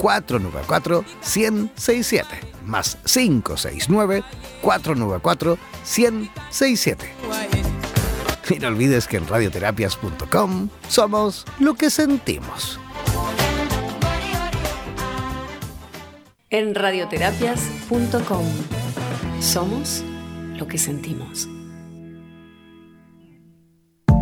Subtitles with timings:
[0.00, 4.24] 494 1067 más 569
[4.62, 5.58] 494
[5.98, 7.14] 1067.
[8.48, 12.80] Y no olvides que en radioterapias.com somos lo que sentimos.
[16.48, 18.44] En radioterapias.com
[19.40, 20.02] somos
[20.56, 21.48] lo que sentimos.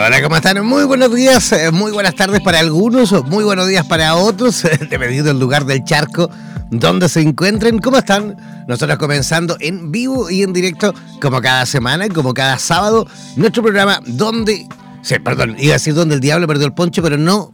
[0.00, 0.64] Hola, ¿cómo están?
[0.64, 5.24] Muy buenos días, eh, muy buenas tardes para algunos, muy buenos días para otros, dependiendo
[5.24, 6.30] del lugar del charco
[6.70, 7.80] donde se encuentren.
[7.80, 8.36] ¿Cómo están?
[8.68, 13.98] Nosotros comenzando en vivo y en directo, como cada semana, como cada sábado, nuestro programa
[14.06, 14.68] donde
[15.02, 17.50] Sí, perdón, iba a decir donde el diablo perdió el poncho, pero no.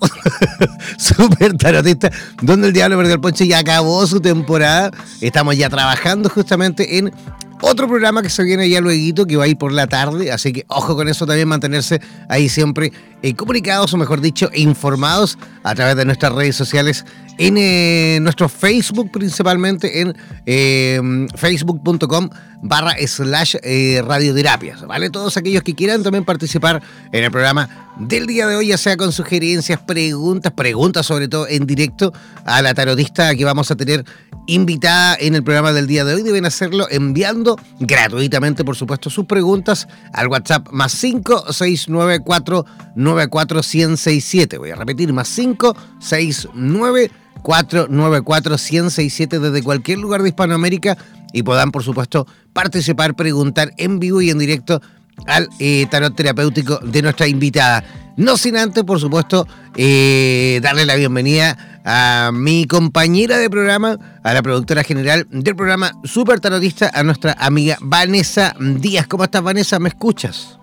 [0.99, 2.11] Súper tarotista.
[2.43, 4.91] Donde el diablo perdió el poncho ya acabó su temporada.
[5.21, 7.13] Estamos ya trabajando justamente en
[7.61, 10.53] otro programa que se viene ya luego, que va a ir por la tarde, así
[10.53, 12.93] que ojo con eso también, mantenerse ahí siempre
[13.25, 17.07] eh, comunicados, o mejor dicho, informados a través de nuestras redes sociales,
[17.39, 20.15] en eh, nuestro Facebook principalmente, en
[20.45, 21.01] eh,
[21.35, 22.29] facebook.com
[22.61, 23.57] barra slash
[24.05, 25.09] radioterapias, ¿vale?
[25.09, 28.99] Todos aquellos que quieran también participar en el programa del día de hoy, ya sea
[28.99, 32.13] con sugerencias, preguntas, preguntas sobre todo en directo
[32.45, 34.05] a la tarotista que vamos a tener
[34.47, 39.25] invitada en el programa del día de hoy, deben hacerlo enviando gratuitamente, por supuesto, sus
[39.25, 42.67] preguntas al WhatsApp más 5694
[43.15, 44.59] 94167.
[44.59, 47.11] Voy a repetir, más 569
[47.43, 50.97] 494 1067 desde cualquier lugar de Hispanoamérica
[51.33, 54.81] y puedan, por supuesto, participar, preguntar en vivo y en directo
[55.27, 57.85] al eh, tarot terapéutico de nuestra invitada.
[58.17, 59.47] No sin antes, por supuesto,
[59.77, 65.93] eh, darle la bienvenida a mi compañera de programa, a la productora general del programa
[66.05, 69.09] Super Tarotista, a nuestra amiga Vanessa Díaz.
[69.09, 69.79] ¿Cómo estás, Vanessa?
[69.81, 70.59] ¿Me escuchas?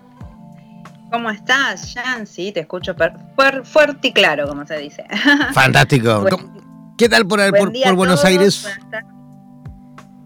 [1.12, 2.26] ¿Cómo estás, Jan?
[2.26, 2.96] Sí, te escucho
[3.64, 5.04] fuerte y claro, como se dice.
[5.52, 6.24] Fantástico.
[6.96, 8.66] ¿Qué tal por, por Buenos Aires?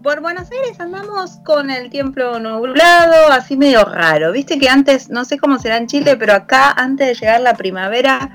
[0.01, 4.31] por Buenos Aires andamos con el tiempo nublado, así medio raro.
[4.31, 7.55] Viste que antes, no sé cómo será en Chile, pero acá antes de llegar la
[7.55, 8.29] primavera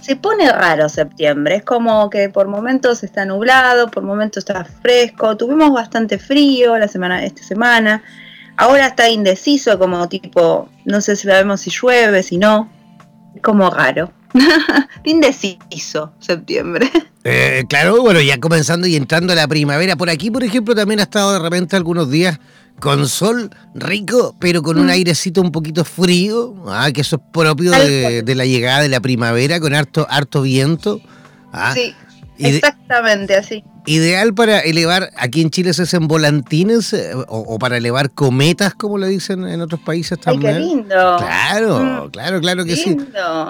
[0.00, 1.56] se pone raro septiembre.
[1.56, 5.36] Es como que por momentos está nublado, por momentos está fresco.
[5.36, 8.04] Tuvimos bastante frío la semana, esta semana.
[8.58, 12.68] Ahora está indeciso, como tipo, no sé si sabemos si llueve, si no.
[13.34, 14.12] Es como raro.
[15.04, 16.90] indeciso septiembre.
[17.22, 19.94] Eh, claro, bueno, ya comenzando y entrando a la primavera.
[19.94, 22.40] Por aquí, por ejemplo, también ha estado de repente algunos días
[22.80, 24.90] con sol rico, pero con un mm.
[24.90, 29.60] airecito un poquito frío, ah, que eso es propio de, la llegada de la primavera,
[29.60, 31.00] con harto, harto viento.
[31.52, 31.74] Ah.
[31.74, 31.94] Sí,
[32.38, 38.10] exactamente así ideal para elevar, aquí en Chile se hacen volantines eh, o, para elevar
[38.10, 40.56] cometas, como le dicen en otros países también.
[40.56, 41.16] Ay, qué lindo.
[41.18, 42.96] Claro, mm, claro, claro que sí.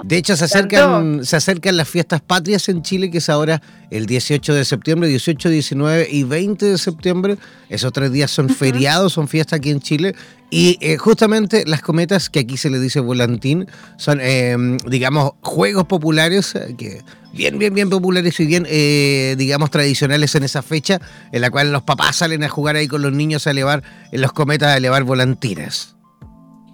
[0.03, 4.05] De hecho, se acercan, se acercan las fiestas patrias en Chile, que es ahora el
[4.05, 7.37] 18 de septiembre, 18, 19 y 20 de septiembre.
[7.69, 10.15] Esos tres días son feriados, son fiestas aquí en Chile.
[10.51, 13.67] Y eh, justamente las cometas, que aquí se le dice volantín,
[13.97, 17.03] son, em, digamos, juegos populares, eh, que
[17.33, 20.99] bien, bien, bien populares y bien, eh, digamos, tradicionales en esa fecha,
[21.31, 24.21] en la cual los papás salen a jugar ahí con los niños a elevar, en
[24.21, 25.95] los cometas a elevar volantines.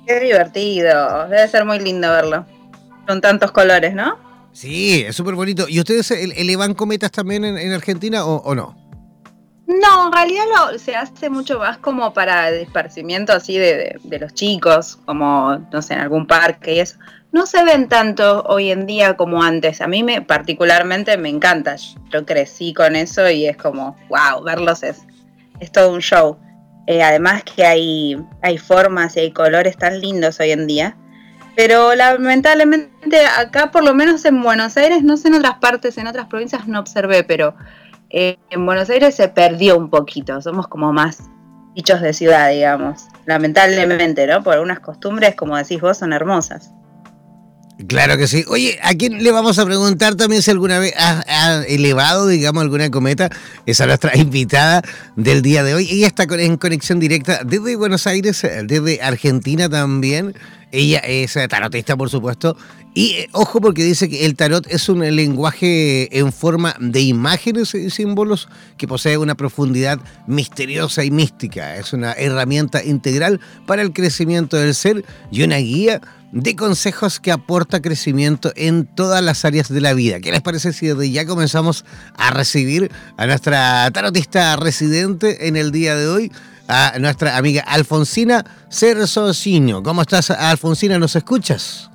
[0.08, 2.46] Qué divertido, debe ser muy lindo verlo.
[3.06, 4.18] Con tantos colores, ¿no?
[4.54, 5.68] Sí, es súper bonito.
[5.68, 8.85] ¿Y ustedes elevan cometas también en, Argentina o no?
[9.68, 15.00] No, en realidad lo, se hace mucho más como para disparcimiento así de, los chicos,
[15.06, 17.00] como, no sé, en algún parque y eso.
[17.32, 19.82] No se ven tanto hoy en día como antes.
[19.82, 21.76] A mí me particularmente me encanta.
[22.10, 25.02] Yo crecí con eso y es como, wow, verlos es,
[25.60, 26.38] es todo un show.
[26.88, 30.96] Eh, además que hay, hay formas y hay colores tan lindos hoy en día.
[31.56, 36.08] Pero lamentablemente acá, por lo menos en Buenos Aires, no sé en otras partes, en
[36.08, 37.56] otras provincias no observé, pero
[38.10, 41.30] eh, en Buenos Aires se perdió un poquito, somos como más
[41.76, 44.42] bichos de ciudad, digamos, lamentablemente, ¿no?
[44.42, 46.72] Por algunas costumbres, como decís vos, son hermosas.
[47.88, 48.46] Claro que sí.
[48.48, 52.90] Oye, ¿a quién le vamos a preguntar también si alguna vez ha, elevado, digamos, alguna
[52.90, 53.30] cometa?
[53.66, 54.82] Esa es nuestra invitada
[55.18, 55.88] del día de hoy.
[55.92, 60.36] Ella está en conexión directa desde Buenos Aires, desde Argentina también.
[60.72, 62.56] Ella es tarotista, por supuesto.
[62.98, 67.76] Y eh, ojo porque dice que el tarot es un lenguaje en forma de imágenes
[67.76, 68.48] y símbolos
[68.78, 71.76] que posee una profundidad misteriosa y mística.
[71.76, 76.00] Es una herramienta integral para el crecimiento del ser y una guía
[76.32, 80.20] de consejos que aporta crecimiento en todas las áreas de la vida.
[80.20, 81.86] ¿Qué les parece si desde ya comenzamos
[82.18, 86.32] a recibir a nuestra tarotista residente en el día de hoy?
[86.68, 89.84] a nuestra amiga Alfonsina Cersociño.
[89.84, 90.98] ¿Cómo estás, Alfonsina?
[90.98, 91.92] ¿Nos escuchas?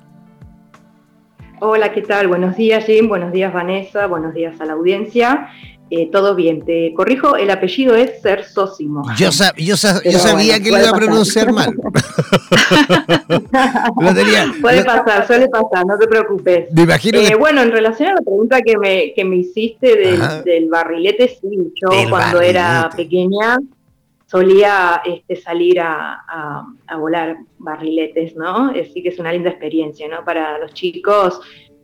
[1.59, 2.27] Hola, ¿qué tal?
[2.27, 3.07] Buenos días, Jim.
[3.07, 4.07] Buenos días, Vanessa.
[4.07, 5.49] Buenos días a la audiencia.
[5.93, 9.03] Eh, todo bien, te corrijo, el apellido es Cersósimo.
[9.17, 9.27] Yo,
[9.57, 11.75] yo, sabía que lo iba a pronunciar mal.
[14.61, 16.71] puede pasar, suele pasar, no te preocupes.
[16.71, 19.97] Me imagino eh, Bueno, en relación a la pregunta que me, que me hiciste
[20.45, 23.57] del, barrilete, sí, yo cuando era pequeña
[24.27, 26.63] solía este, salir a,
[26.97, 28.69] volar barriletes, ¿no?
[28.69, 30.23] Así que es una linda experiencia, ¿no?
[30.23, 31.41] Para los chicos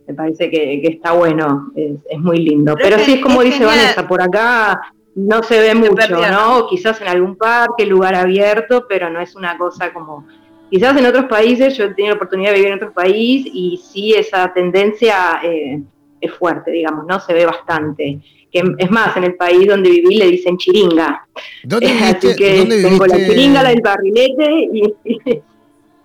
[0.08, 2.74] me parece que, está bueno, es, muy lindo.
[2.76, 4.80] Pero, sí es como dice Vanessa, por acá
[5.14, 6.66] no se ve mucho, ¿no?
[6.66, 10.26] Quizás en algún parque, lugar abierto, pero no es una cosa como...
[10.70, 13.78] Quizás en otros países, yo he tenido la oportunidad de vivir en otro país y
[13.78, 15.82] sí esa tendencia eh,
[16.20, 17.20] es fuerte, digamos, ¿no?
[17.20, 18.20] Se ve bastante
[18.50, 21.26] que es más, en el país donde viví le dicen chiringa.
[21.64, 24.94] ¿Dónde Así que tengo la chiringa, la del barrilete y,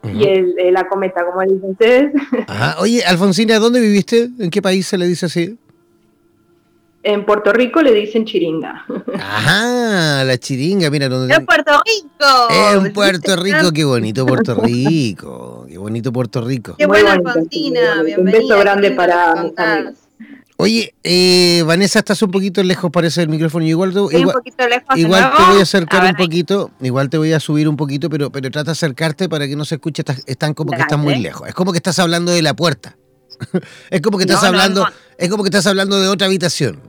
[0.03, 2.13] la cometa, como dicen ustedes.
[2.47, 2.75] Ajá.
[2.79, 4.29] Oye, Alfonsina, ¿dónde viviste?
[4.39, 5.57] ¿En qué país se le dice así?
[7.05, 8.85] En Puerto Rico le dicen chiringa.
[9.19, 11.33] Ajá, la chiringa, mira dónde.
[11.33, 12.83] En Puerto Rico.
[12.85, 15.65] En Puerto Rico, qué bonito Puerto Rico.
[15.67, 16.75] Qué bonito Puerto Rico.
[16.77, 18.17] Qué buena Alfonsina, bienvenida.
[18.17, 20.02] Un beso grande para mis amigos.
[20.63, 23.65] Oye, eh, Vanessa, estás un poquito lejos, parece el micrófono.
[23.65, 24.38] Igual, te, igual,
[24.95, 28.31] igual te voy a acercar un poquito, igual te voy a subir un poquito, pero,
[28.31, 30.06] pero trata de acercarte para que no se escuche.
[30.25, 31.50] Están como que están muy lejos.
[31.50, 32.95] Es como que estás hablando de la puerta.
[33.89, 34.88] es como que estás hablando,
[35.18, 36.80] es como que estás hablando de otra habitación.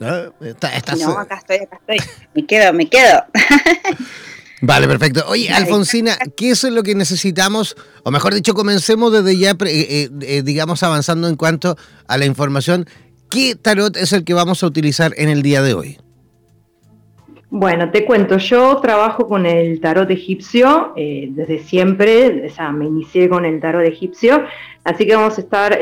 [0.00, 0.08] ¿No?
[0.08, 1.98] no, acá estoy, acá estoy.
[2.34, 3.24] Me quedo, me quedo.
[4.64, 5.24] Vale, perfecto.
[5.26, 7.76] Oye, Alfonsina, ¿qué es lo que necesitamos?
[8.04, 11.76] O mejor dicho, comencemos desde ya, eh, eh, eh, digamos, avanzando en cuanto
[12.06, 12.86] a la información.
[13.28, 15.98] ¿Qué tarot es el que vamos a utilizar en el día de hoy?
[17.50, 23.28] Bueno, te cuento, yo trabajo con el tarot egipcio desde siempre, o sea, me inicié
[23.28, 24.44] con el tarot egipcio,
[24.84, 25.78] así que vamos a estar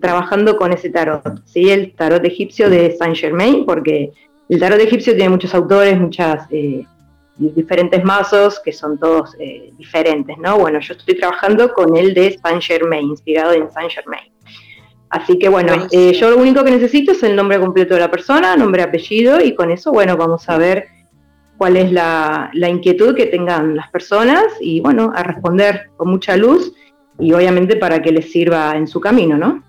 [0.00, 1.70] trabajando con ese tarot, ¿sí?
[1.70, 4.12] el tarot egipcio de Saint Germain, porque
[4.48, 6.46] el tarot egipcio tiene muchos autores, muchas
[7.48, 10.58] diferentes mazos que son todos eh, diferentes, ¿no?
[10.58, 14.30] Bueno, yo estoy trabajando con el de Saint Germain, inspirado en Saint Germain.
[15.08, 18.10] Así que bueno, eh, yo lo único que necesito es el nombre completo de la
[18.10, 20.86] persona, nombre, apellido, y con eso, bueno, vamos a ver
[21.56, 26.36] cuál es la, la inquietud que tengan las personas y bueno, a responder con mucha
[26.36, 26.72] luz
[27.18, 29.62] y obviamente para que les sirva en su camino, ¿no?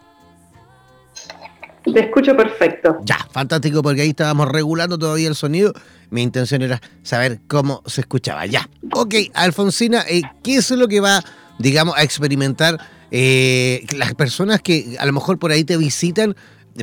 [1.93, 2.99] Te escucho perfecto.
[3.05, 5.73] Ya, fantástico, porque ahí estábamos regulando todavía el sonido.
[6.11, 8.47] Mi intención era saber cómo se escuchaba.
[8.47, 8.69] Ya.
[8.93, 11.23] Ok, Alfonsina, eh, ¿qué es lo que va,
[11.59, 12.79] digamos, a experimentar
[13.11, 16.35] eh, las personas que a lo mejor por ahí te visitan?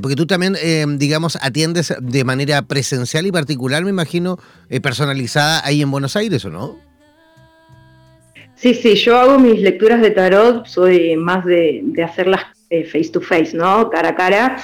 [0.01, 4.37] Porque tú también, eh, digamos, atiendes de manera presencial y particular, me imagino,
[4.81, 6.77] personalizada ahí en Buenos Aires, ¿o no?
[8.55, 12.41] Sí, sí, yo hago mis lecturas de tarot, soy más de, de hacerlas
[12.91, 13.89] face to face, ¿no?
[13.89, 14.57] Cara a cara.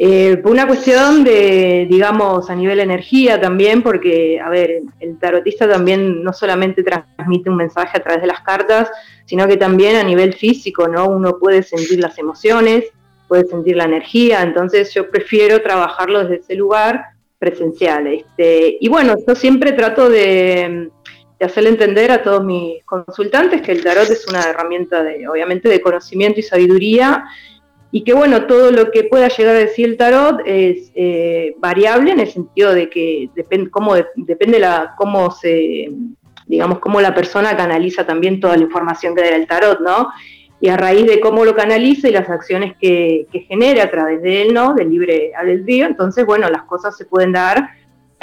[0.00, 5.68] Eh, por una cuestión de, digamos, a nivel energía también, porque, a ver, el tarotista
[5.68, 8.88] también no solamente transmite un mensaje a través de las cartas,
[9.24, 11.08] sino que también a nivel físico, ¿no?
[11.08, 12.84] Uno puede sentir las emociones,
[13.26, 17.02] puede sentir la energía, entonces yo prefiero trabajarlo desde ese lugar
[17.40, 18.06] presencial.
[18.06, 20.90] Este, y bueno, yo siempre trato de,
[21.40, 25.68] de hacerle entender a todos mis consultantes que el tarot es una herramienta de, obviamente,
[25.68, 27.24] de conocimiento y sabiduría
[27.90, 32.12] y que bueno, todo lo que pueda llegar a decir el tarot es eh, variable
[32.12, 35.90] en el sentido de que depende cómo depende la cómo se
[36.46, 40.08] digamos cómo la persona canaliza también toda la información que da el tarot, ¿no?
[40.60, 44.22] Y a raíz de cómo lo canaliza y las acciones que, que genera a través
[44.22, 44.74] de él, ¿no?
[44.74, 47.70] Del libre albedrío, entonces bueno, las cosas se pueden dar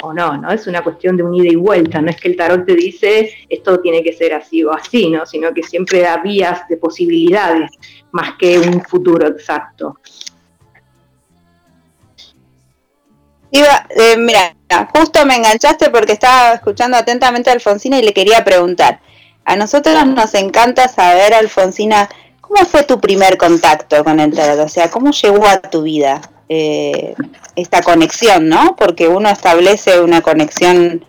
[0.02, 0.50] o no, ¿no?
[0.50, 3.30] Es una cuestión de un ida y vuelta, no es que el tarot te dice
[3.48, 5.24] esto tiene que ser así o así, ¿no?
[5.24, 7.70] Sino que siempre da vías de posibilidades
[8.12, 9.98] más que un futuro exacto.
[13.50, 14.54] Iba, eh, mira,
[14.94, 19.00] justo me enganchaste porque estaba escuchando atentamente a Alfonsina y le quería preguntar.
[19.44, 22.08] A nosotros nos encanta saber, Alfonsina,
[22.40, 24.66] ¿cómo fue tu primer contacto con el tarot?
[24.66, 26.20] O sea, ¿cómo llegó a tu vida?
[26.48, 27.14] Eh,
[27.56, 28.76] esta conexión, ¿no?
[28.76, 31.04] Porque uno establece una conexión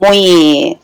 [0.00, 0.78] muy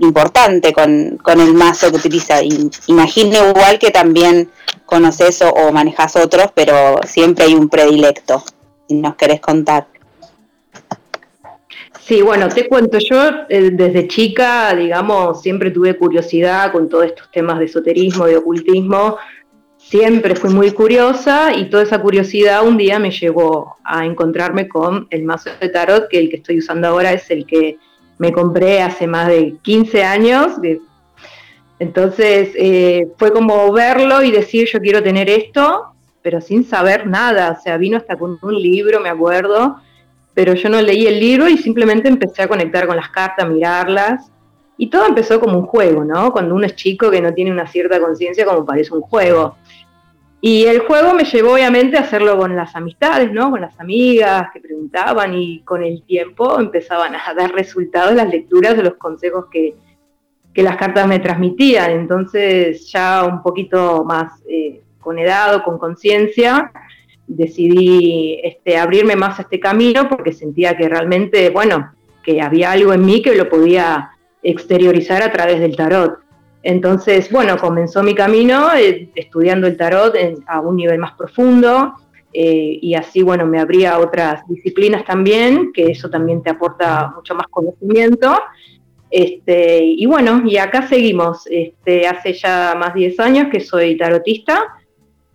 [0.00, 2.40] importante con, el mazo que utiliza.
[2.86, 4.50] Imagino igual que también
[4.84, 8.42] conoces o, o manejas otros, pero siempre hay un predilecto,
[8.88, 9.86] si nos querés contar.
[12.10, 17.30] Sí, bueno, te cuento, yo eh, desde chica, digamos, siempre tuve curiosidad con todos estos
[17.30, 19.16] temas de esoterismo, de ocultismo,
[19.90, 25.08] siempre fui muy curiosa y toda esa curiosidad un día me llevó a encontrarme con
[25.10, 27.76] el mazo de tarot, que el que estoy usando ahora es el que
[28.16, 30.52] me compré hace más de 15 años.
[31.80, 35.86] Entonces eh, fue como verlo y decir yo quiero tener esto,
[36.22, 37.56] pero sin saber nada.
[37.58, 39.80] O sea, vino hasta con un libro, me acuerdo,
[40.34, 43.48] pero yo no leí el libro y simplemente empecé a conectar con las cartas, a
[43.48, 44.30] mirarlas.
[44.76, 46.32] Y todo empezó como un juego, ¿no?
[46.32, 49.56] Cuando uno es chico que no tiene una cierta conciencia, como parece un juego.
[50.42, 53.50] Y el juego me llevó obviamente a hacerlo con las amistades, ¿no?
[53.50, 58.76] Con las amigas que preguntaban y con el tiempo empezaban a dar resultados las lecturas
[58.76, 59.74] de los consejos que,
[60.54, 61.90] las cartas me transmitían.
[61.90, 66.70] Entonces ya un poquito más eh, con edad o con conciencia
[67.26, 71.92] decidí este, abrirme más a este camino porque sentía que realmente, bueno,
[72.22, 74.10] que había algo en mí que lo podía
[74.42, 76.18] exteriorizar a través del tarot.
[76.62, 80.14] Entonces, bueno, comenzó mi camino eh, estudiando el tarot
[80.46, 81.94] a un nivel más profundo
[82.32, 87.12] eh, y así, bueno, me abría a otras disciplinas también, que eso también te aporta
[87.14, 88.38] mucho más conocimiento.
[89.10, 91.46] Este, y bueno, y acá seguimos.
[91.50, 94.76] Este, hace ya más de 10 años que soy tarotista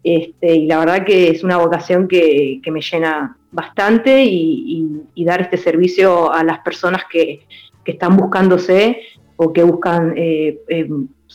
[0.06, 5.58] este, y la verdad que es una vocación que, me llena bastante y, dar este
[5.58, 7.42] servicio a las personas que,
[7.84, 9.02] que están buscándose
[9.36, 10.60] o que buscan eh,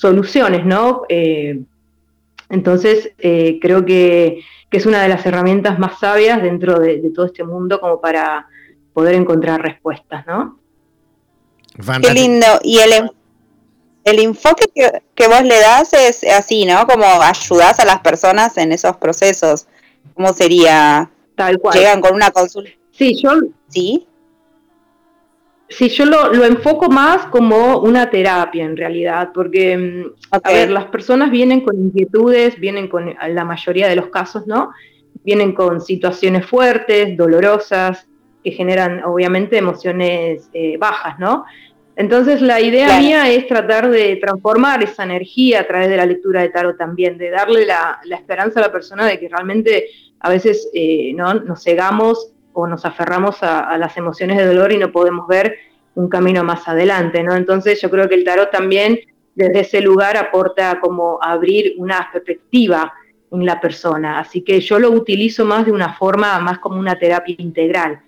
[0.00, 1.02] soluciones, ¿no?
[1.10, 1.60] Eh,
[2.48, 4.40] entonces, eh, creo que,
[4.70, 8.46] es una de las herramientas más sabias dentro de, todo este mundo como para
[8.94, 10.58] poder encontrar respuestas, ¿no?
[12.00, 12.46] Qué lindo.
[12.62, 13.10] Y el,
[14.04, 16.86] el enfoque que, vos le das es así, ¿no?
[16.86, 19.66] Como ayudás a las personas en esos procesos.
[20.14, 21.10] ¿Cómo sería?
[21.34, 21.76] Tal cual.
[21.76, 22.70] Llegan con una consulta.
[22.92, 23.32] Sí, yo.
[23.68, 24.06] Sí.
[25.70, 30.86] Sí, yo lo, enfoco más como una terapia en realidad, porque, mm, a ver, las
[30.86, 34.72] personas vienen con inquietudes, vienen con la mayoría de los casos, ¿no?
[35.22, 38.08] Vienen con situaciones fuertes, dolorosas,
[38.42, 41.44] que generan obviamente emociones eh, bajas, ¿no?
[41.94, 46.40] Entonces la idea mía es tratar de transformar esa energía a través de la lectura
[46.40, 49.86] de tarot también, de darle la, esperanza a la persona de que realmente
[50.18, 51.34] a veces eh, ¿no?
[51.34, 55.56] nos cegamos o nos aferramos a, las emociones de dolor y no podemos ver
[55.94, 57.34] un camino más adelante, ¿no?
[57.34, 58.98] Entonces yo creo que el tarot también
[59.34, 62.92] desde ese lugar aporta como abrir una perspectiva
[63.32, 66.98] en la persona, así que yo lo utilizo más de una forma más como una
[66.98, 68.00] terapia integral,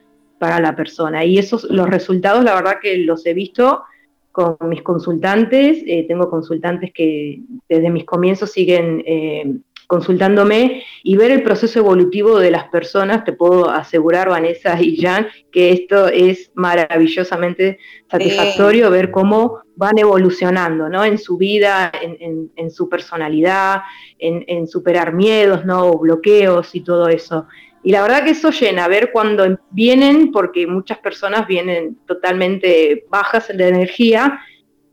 [0.42, 1.24] para la persona.
[1.24, 3.84] Y esos, los resultados, la verdad que los he visto
[4.32, 5.84] con mis consultantes.
[5.86, 12.38] Eh, tengo consultantes que desde mis comienzos siguen eh, consultándome y ver el proceso evolutivo
[12.38, 13.24] de las personas.
[13.24, 17.78] Te puedo asegurar, Vanessa y Jan, que esto es maravillosamente
[18.10, 21.04] satisfactorio ver cómo van evolucionando ¿no?
[21.04, 23.82] en su vida, en, su personalidad,
[24.18, 25.92] en, en, superar miedos, ¿no?
[25.98, 27.46] bloqueos y todo eso.
[27.82, 33.48] Y la verdad que eso llena, ver cuando vienen, porque muchas personas vienen totalmente bajas
[33.48, 34.38] de energía,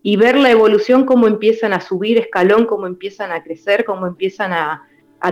[0.02, 4.54] y ver la evolución, cómo empiezan a subir escalón, cómo empiezan a crecer, cómo empiezan
[4.54, 4.86] a,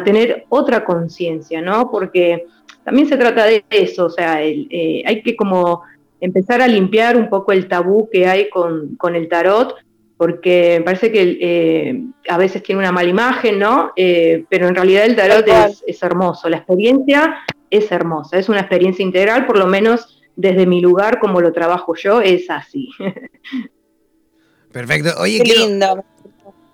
[0.03, 1.89] tener otra conciencia, ¿no?
[1.89, 2.45] Porque
[2.83, 5.83] también se trata de eso, o sea, eh, hay que como
[6.19, 9.75] empezar a limpiar un poco el tabú que hay con, con el tarot,
[10.17, 13.93] porque me parece que eh, a veces tiene una mala imagen, ¿no?
[13.95, 15.47] Eh, pero en realidad el tarot
[15.85, 17.37] es, hermoso, la experiencia
[17.69, 21.95] es hermosa, es una experiencia integral, por lo menos desde mi lugar, como lo trabajo
[21.95, 22.89] yo, es así.
[24.77, 25.15] Perfecto.
[25.19, 26.05] Oye, Qué lindo.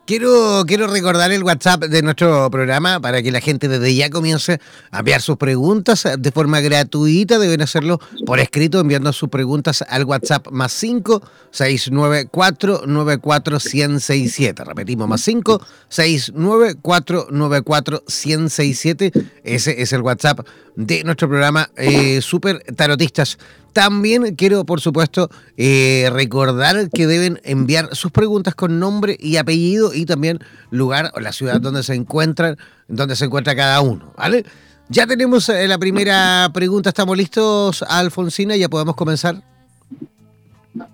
[0.05, 4.59] Quiero, quiero recordar el WhatsApp de nuestro programa para que la gente desde ya comience
[4.91, 7.39] a enviar sus preguntas de forma gratuita.
[7.39, 14.65] Deben hacerlo por escrito enviando sus preguntas al WhatsApp más 5 694 94 1067.
[14.65, 19.11] Repetimos, más 5 694 94 1067.
[19.45, 20.45] Ese es el WhatsApp
[20.75, 23.37] de nuestro programa eh, Super Tarotistas.
[23.73, 29.93] También quiero, por supuesto, eh, recordar que deben enviar sus preguntas con nombre y apellido
[29.95, 30.39] y también
[30.69, 34.45] lugar o la ciudad donde se encuentran, donde se encuentra cada uno, ¿vale?
[34.89, 38.55] Ya tenemos eh, la primera pregunta, ¿estamos listos, Alfonsina?
[38.55, 39.41] ¿Ya podemos comenzar?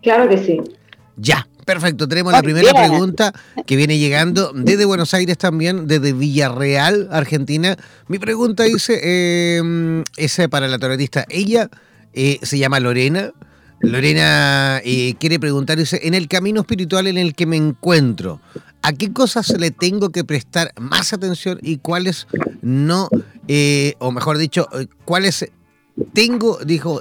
[0.02, 0.62] Claro que sí.
[1.18, 2.08] Ya, perfecto.
[2.08, 3.34] Tenemos la primera pregunta
[3.66, 7.76] que viene llegando desde Buenos Aires también, desde Villarreal, Argentina.
[8.08, 11.26] Mi pregunta dice, eh, es para la tarotista.
[11.28, 11.70] Ella
[12.14, 13.32] eh, se llama Lorena.
[13.82, 18.42] Lorena eh, quiere preguntar, dice, en el camino espiritual en el que me encuentro,
[18.82, 22.28] ¿a qué cosas le tengo que prestar más atención y cuáles
[22.62, 23.08] no,
[23.48, 24.68] eh, o mejor dicho,
[25.06, 25.50] cuáles
[26.12, 27.00] tengo, dijo,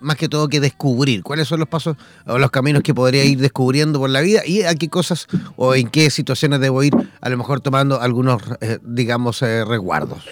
[0.00, 1.22] más que todo que descubrir?
[1.22, 4.62] ¿Cuáles son los pasos o los caminos que podría ir descubriendo por la vida y
[4.62, 8.40] a qué cosas o en qué situaciones debo ir a lo mejor tomando algunos,
[8.82, 10.24] digamos, resguardos?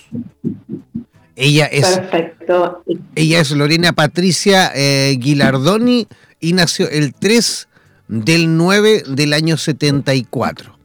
[1.37, 2.83] Ella es, Perfecto.
[3.14, 6.07] Ella es Lorena Patricia eh, Guilardoni
[6.40, 7.68] y nació el 3
[8.09, 10.79] del 9 del año 74.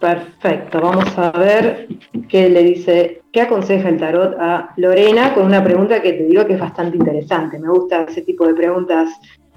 [0.00, 1.88] Perfecto, vamos a ver
[2.28, 6.46] qué le dice, qué aconseja el tarot a Lorena con una pregunta que te digo
[6.46, 7.58] que es bastante interesante.
[7.58, 9.10] Me gusta ese tipo de preguntas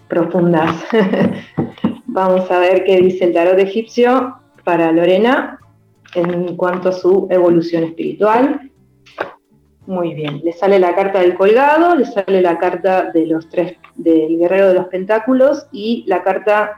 [0.07, 0.73] profundas.
[2.05, 5.59] vamos a ver qué dice el tarot egipcio para Lorena
[6.15, 8.71] en cuanto a su evolución espiritual
[9.87, 13.77] muy bien, le sale la carta del colgado, le sale la carta de los tres,
[13.95, 16.73] del guerrero de los pentáculos y la carta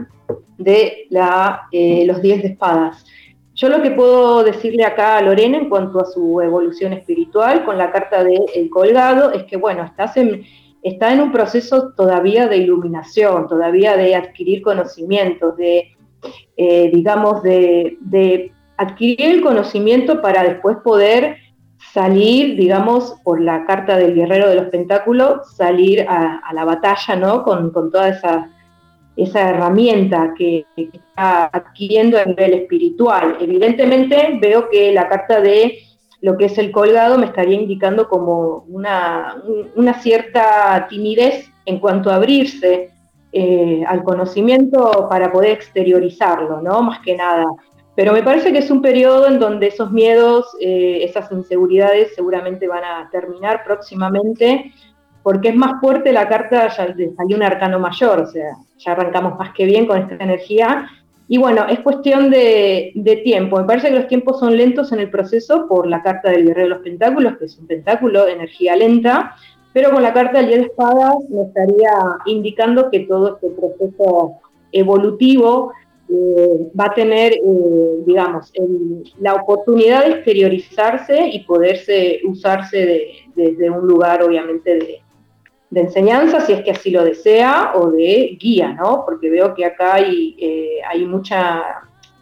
[0.57, 3.05] de la, eh, los diez de espadas.
[3.55, 7.77] Yo lo que puedo decirle acá a Lorena en cuanto a su evolución espiritual con
[7.77, 10.43] la carta del colgado es que, bueno, estás en,
[10.81, 15.89] está en un proceso todavía de iluminación, todavía de adquirir conocimientos, de,
[16.55, 21.37] eh, digamos, de, de adquirir el conocimiento para después poder
[21.93, 27.43] salir, digamos, por la carta del guerrero de los pentáculos, salir a, la batalla, ¿no?
[27.43, 28.49] Con, toda esa,
[29.15, 33.37] herramienta que, está adquiriendo a nivel espiritual.
[33.39, 35.79] Evidentemente veo que la carta de
[36.21, 39.41] lo que es el colgado me estaría indicando como una,
[39.75, 42.91] una cierta timidez en cuanto a abrirse
[43.31, 46.81] eh, al conocimiento para poder exteriorizarlo, ¿no?
[46.81, 47.45] Más que nada.
[47.99, 52.65] Pero me parece que es un periodo en donde esos miedos, eh, esas inseguridades seguramente
[52.65, 54.71] van a terminar próximamente,
[55.21, 59.37] porque es más fuerte la carta, ya salió un arcano mayor, o sea, ya arrancamos
[59.37, 60.89] más que bien con esta energía.
[61.27, 63.57] Y bueno, es cuestión de, tiempo.
[63.57, 66.69] Me parece que los tiempos son lentos en el proceso por la carta del guerrero
[66.69, 69.35] de los pentáculos, que es un pentáculo de energía lenta,
[69.73, 71.91] pero con la carta del 10 de espadas me estaría
[72.27, 74.35] indicando que todo este proceso
[74.71, 75.73] evolutivo
[76.11, 78.51] eh, va a tener, eh, digamos,
[79.19, 85.01] la oportunidad de exteriorizarse y poderse usarse desde un lugar, obviamente, de,
[85.75, 89.03] enseñanza, si es que así lo desea, o de guía, ¿no?
[89.05, 91.63] Porque veo que acá hay, eh, hay, mucha,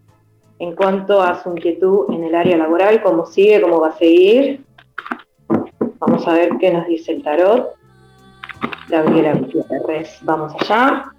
[0.59, 4.65] En cuanto a su inquietud en el área laboral, cómo sigue, cómo va a seguir.
[5.99, 7.75] Vamos a ver qué nos dice el tarot.
[8.89, 10.19] Gabriela Gutiérrez.
[10.23, 11.13] Vamos allá.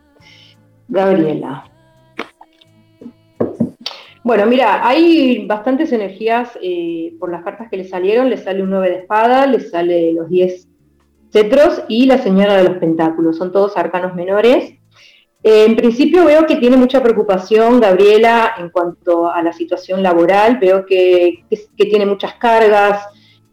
[0.87, 1.65] Gabriela.
[4.23, 8.29] Bueno, mira, hay bastantes energías eh, por las cartas que le salieron.
[8.29, 10.67] Le sale un 9 de espada, le sale los 10
[11.31, 13.37] cetros y la señora de los pentáculos.
[13.37, 14.73] Son todos arcanos menores.
[15.47, 20.57] En principio veo que tiene mucha preocupación Gabriela en cuanto a la situación laboral.
[20.57, 21.43] Veo que,
[21.77, 23.05] tiene muchas cargas,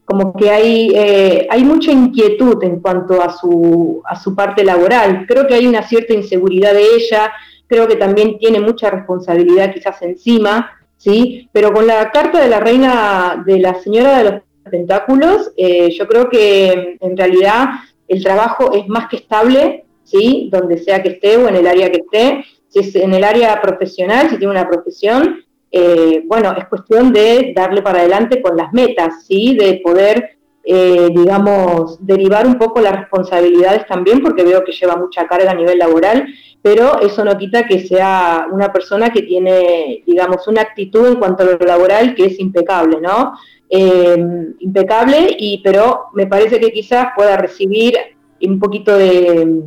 [0.06, 5.26] como que hay, eh, mucha inquietud en cuanto a su, a su parte laboral.
[5.28, 7.30] Creo que hay una cierta inseguridad de ella,
[7.66, 11.50] creo que también tiene mucha responsabilidad quizás encima, ¿sí?
[11.52, 16.08] Pero con la carta de la reina, de la señora de los tentáculos, eh, yo
[16.08, 17.68] creo que en realidad
[18.08, 20.48] el trabajo es más que estable, ¿sí?
[20.52, 22.44] Donde sea que esté o en el área que esté.
[22.68, 27.52] Si es en el área profesional, si tiene una profesión, eh, bueno, es cuestión de
[27.56, 29.56] darle para adelante con las metas, ¿sí?
[29.58, 35.26] De poder, eh, digamos, derivar un poco las responsabilidades también, porque veo que lleva mucha
[35.26, 36.26] carga a nivel laboral,
[36.60, 41.42] pero eso no quita que sea una persona que tiene, digamos, una actitud en cuanto
[41.42, 43.32] a lo laboral que es impecable, ¿no?
[43.70, 47.94] Eh, impecable, y, pero me parece que quizás pueda recibir
[48.42, 49.62] un poquito de,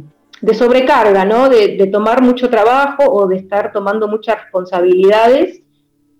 [0.53, 1.49] sobrecarga, ¿no?
[1.49, 5.61] De, de, tomar mucho trabajo o de estar tomando muchas responsabilidades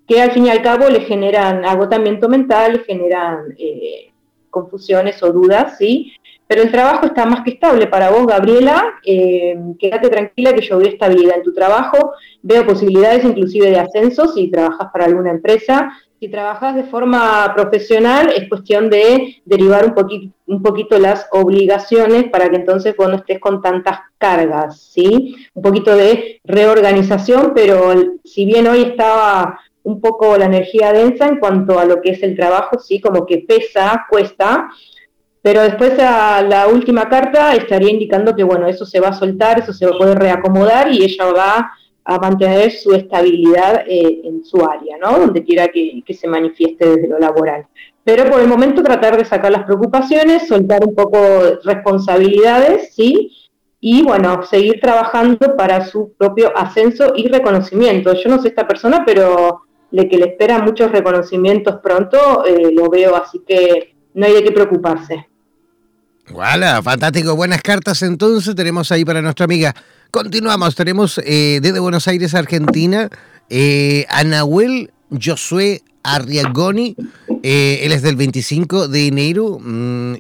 [0.07, 4.11] que al fin y al cabo le generan agotamiento mental, le generan eh,
[4.49, 6.13] confusiones o dudas, ¿sí?
[6.47, 8.93] Pero el trabajo está más que estable para vos, Gabriela.
[9.03, 14.27] Eh, quédate tranquila que yo veo estabilidad en tu trabajo, veo posibilidades inclusive de ascenso
[14.27, 15.91] si trabajas para alguna empresa.
[16.19, 22.29] Si trabajas de forma profesional, es cuestión de derivar un poquito, un poquito las obligaciones
[22.29, 25.35] para que entonces vos no estés con tantas cargas, ¿sí?
[25.53, 31.37] Un poquito de reorganización, pero si bien hoy estaba un poco la energía densa en
[31.37, 34.69] cuanto a lo que es el trabajo, sí, como que pesa, cuesta,
[35.41, 39.59] pero después a la última carta estaría indicando que, bueno, eso se va a soltar,
[39.59, 41.71] eso se va a poder reacomodar y ella va
[42.05, 45.17] a mantener su estabilidad eh, en su área, ¿no?
[45.17, 47.65] Donde quiera que, que, se manifieste desde lo laboral.
[48.03, 51.19] Pero por el momento tratar de sacar las preocupaciones, soltar un poco
[51.63, 53.31] responsabilidades, ¿sí?
[53.79, 58.13] Y bueno, seguir trabajando para su propio ascenso y reconocimiento.
[58.13, 62.89] Yo no sé esta persona, pero de que le esperan muchos reconocimientos pronto, eh, lo
[62.89, 65.27] veo, así que no hay de qué preocuparse.
[66.29, 67.35] Voilà, fantástico.
[67.35, 69.73] Buenas cartas entonces tenemos ahí para nuestra amiga.
[70.15, 73.09] Continuamos, tenemos eh, desde Buenos Aires, Argentina,
[73.49, 76.95] eh, a Nahuel Josué Arriagoni.
[77.43, 79.59] Eh, él es del 25 de enero.
[79.59, 80.13] Mm,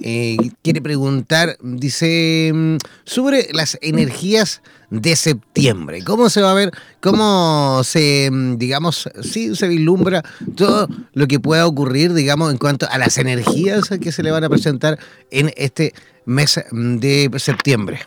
[0.61, 6.03] quiere preguntar, dice, mm, sobre las energías de septiembre.
[6.03, 6.71] ¿Cómo se va a ver?
[6.99, 10.23] ¿Cómo se, mm, digamos, sí, se vislumbra
[10.57, 14.43] todo lo que pueda ocurrir, digamos, en cuanto a las energías que se le van
[14.43, 14.99] a presentar
[15.31, 15.93] en este
[16.25, 18.01] mes mm, de septiembre?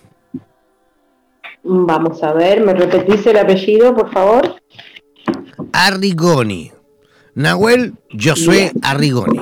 [1.62, 4.57] Vamos a ver, ¿me repetís el apellido, por favor?
[5.73, 6.73] Arrigoni.
[7.35, 9.40] Nahuel Josué Arrigoni.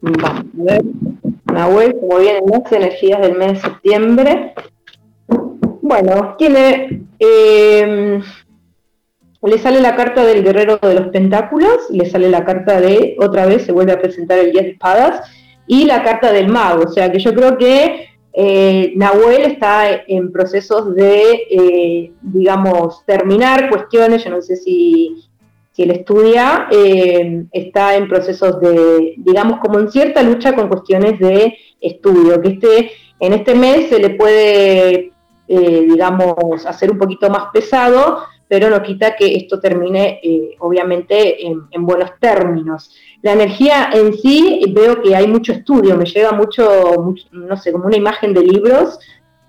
[0.00, 0.82] Vamos a ver.
[1.52, 4.54] Nahuel, como vienen las energías del mes de septiembre,
[5.82, 7.06] bueno, tiene.
[7.18, 8.20] Eh,
[9.42, 13.46] le sale la carta del guerrero de los pentáculos, le sale la carta de, otra
[13.46, 15.30] vez se vuelve a presentar el 10 de espadas,
[15.66, 16.84] y la carta del mago.
[16.84, 18.05] O sea que yo creo que
[18.36, 25.24] eh, Nahuel está en procesos de, eh, digamos, terminar cuestiones, yo no sé si,
[25.72, 26.68] si él estudia,
[27.50, 32.90] está en procesos de, digamos, como en cierta lucha con cuestiones de estudio, que este,
[33.20, 35.12] en este mes se le puede
[35.48, 38.18] eh, digamos, hacer un poquito más pesado
[38.48, 42.94] pero no quita que esto termine eh, obviamente en, buenos términos.
[43.26, 47.86] La energía en sí, veo que hay mucho estudio, me llega mucho, no sé, como
[47.86, 49.00] una imagen de libros,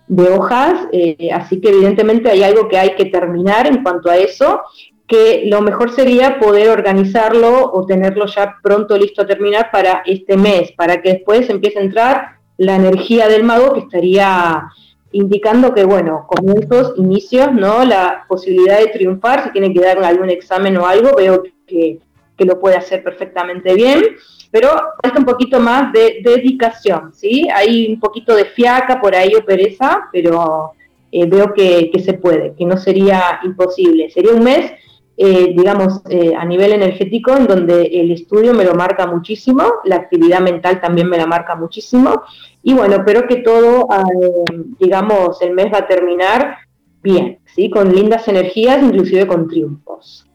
[0.07, 4.17] de hojas, eh, así que evidentemente hay algo que hay que terminar en cuanto a
[4.17, 4.61] eso,
[5.07, 10.37] que lo mejor sería poder organizarlo o tenerlo ya pronto listo a terminar para este
[10.37, 14.69] mes, para que después empiece a entrar la energía del mago que estaría
[15.11, 17.85] indicando que, bueno, comienzos, inicios, ¿no?
[17.85, 21.99] La posibilidad de triunfar, si tiene que dar algún examen o algo, veo que,
[22.45, 24.03] lo puede hacer perfectamente bien,
[24.51, 24.69] pero
[25.01, 27.47] falta un poquito más de, dedicación, ¿sí?
[27.53, 30.71] Hay un poquito de fiaca por ahí o pereza, pero
[31.11, 34.09] eh, veo que, que, se puede, que no sería imposible.
[34.09, 34.71] Sería un mes,
[35.19, 39.95] eh, digamos, eh, a nivel energético, en donde el estudio me lo marca muchísimo, la
[39.95, 42.21] actividad mental también me la marca muchísimo,
[42.61, 44.43] y bueno, pero que todo, eh,
[44.79, 46.57] digamos, el mes va a terminar
[47.01, 47.71] bien, ¿sí?
[47.71, 50.26] Con lindas energías, inclusive con triunfos.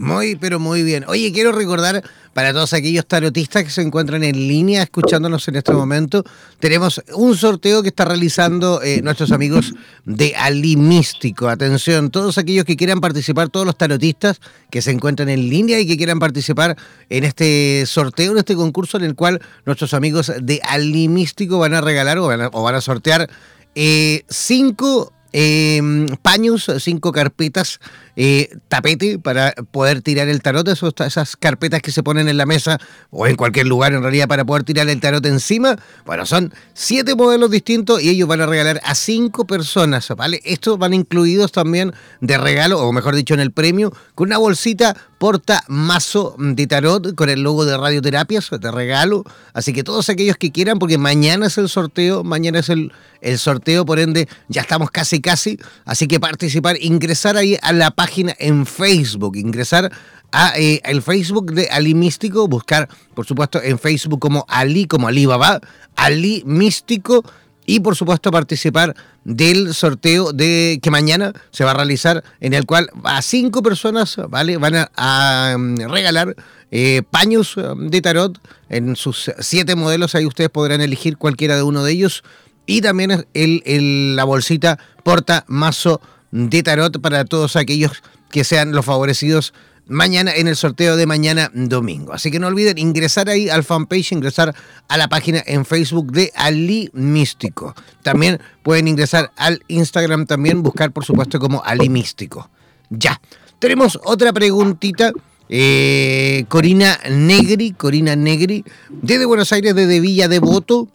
[0.00, 1.04] Muy, pero muy bien.
[1.08, 5.74] Oye, quiero recordar para todos aquellos tarotistas que se encuentran en línea escuchándonos en este
[5.74, 6.24] momento,
[6.58, 9.74] tenemos un sorteo que está realizando eh, nuestros amigos
[10.06, 11.50] de Ali Místico.
[11.50, 15.86] Atención, todos aquellos que quieran participar, todos los tarotistas que se encuentran en línea y
[15.86, 16.78] que quieran participar
[17.10, 21.74] en este sorteo, en este concurso en el cual nuestros amigos de Ali Místico van
[21.74, 23.28] a regalar o van a, sortear
[23.74, 27.80] eh, cinco eh, paños, cinco carpetas
[28.16, 32.78] eh, tapete para poder tirar el tarot, esas carpetas que se ponen en la mesa
[33.10, 35.76] o en cualquier lugar en realidad para poder tirar el tarot encima.
[36.04, 40.40] Bueno, son siete modelos distintos y ellos van a regalar a cinco personas, ¿vale?
[40.44, 44.96] Estos van incluidos también de regalo, o mejor dicho, en el premio, con una bolsita
[45.20, 49.22] porta mazo de tarot con el logo de radioterapias de regalo.
[49.52, 53.38] Así que todos aquellos que quieran, porque mañana es el sorteo, mañana es el, el
[53.38, 55.58] sorteo, por ende ya estamos casi casi.
[55.84, 59.92] Así que participar, ingresar ahí a la página en Facebook, ingresar
[60.32, 65.06] a eh, el Facebook de Ali Místico, buscar, por supuesto, en Facebook como Ali, como
[65.06, 65.60] Ali Baba,
[65.96, 67.22] Ali Místico,
[67.66, 72.64] y por supuesto participar del sorteo de que mañana se va a realizar, en el
[72.64, 74.56] cual a cinco personas, ¿vale?
[74.56, 76.34] Van a, mm, regalar
[76.70, 81.64] eh, paños mm, de tarot en sus siete modelos, ahí ustedes podrán elegir cualquiera de
[81.64, 82.24] uno de ellos.
[82.64, 88.84] Y también el, la bolsita porta mazo de tarot para todos aquellos que sean los
[88.84, 89.52] favorecidos
[89.90, 92.12] mañana en el sorteo de mañana domingo.
[92.12, 94.54] Así que no olviden ingresar ahí al fanpage, ingresar
[94.88, 97.74] a la página en Facebook de Ali Místico.
[98.02, 102.48] También pueden ingresar al Instagram también, buscar por supuesto como Ali Místico.
[102.88, 103.20] Ya,
[103.58, 105.12] tenemos otra preguntita.
[105.52, 110.88] Eh, Corina Negri, Corina Negri, desde Buenos Aires, desde Villa Devoto.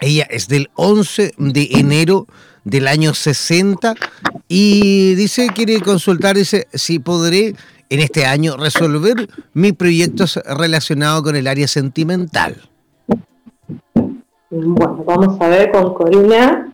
[0.00, 2.26] Ella es del 11 de enero
[2.64, 3.94] del año 60
[4.48, 7.54] y dice, quiere consultar, dice, si podré
[7.90, 12.56] en este año resolver mis proyectos relacionados con el área sentimental.
[14.50, 16.72] Bueno, vamos a ver con Corina.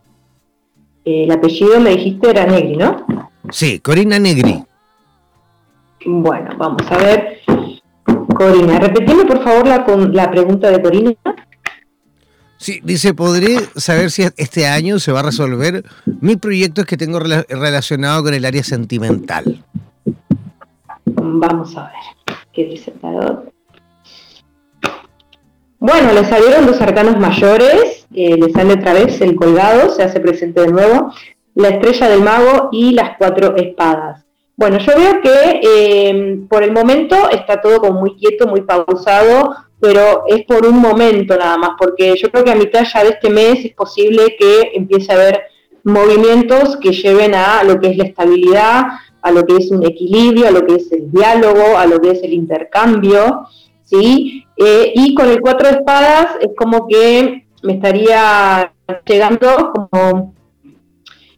[1.04, 3.06] el apellido me dijiste era Negri, ¿no?
[3.50, 4.64] Sí, Corina Negri.
[6.06, 7.40] Bueno, vamos a ver.
[8.34, 11.12] Corina, repetime por favor la, la pregunta de Corina.
[12.60, 15.82] Sí, dice, ¿podré saber si este año se va a resolver
[16.20, 19.64] mis proyectos que tengo relacionados con el área sentimental?
[21.06, 23.50] Vamos a ver, ¿qué dice tarot?
[25.78, 30.20] Bueno, le salieron dos arcanos mayores, eh, le sale otra vez el colgado, se hace
[30.20, 31.14] presente de nuevo,
[31.54, 34.22] la estrella del mago y las cuatro espadas.
[34.60, 39.54] Bueno, yo veo que eh, por el momento está todo como muy quieto, muy pausado,
[39.80, 43.08] pero es por un momento nada más, porque yo creo que a mitad ya de
[43.08, 45.44] este mes es posible que empiece a haber
[45.82, 48.82] movimientos que lleven a lo que es la estabilidad,
[49.22, 52.10] a lo que es un equilibrio, a lo que es el diálogo, a lo que
[52.10, 53.46] es el intercambio,
[53.84, 54.44] ¿sí?
[54.58, 58.74] Eh, y con el cuatro de espadas es como que me estaría
[59.06, 60.34] llegando como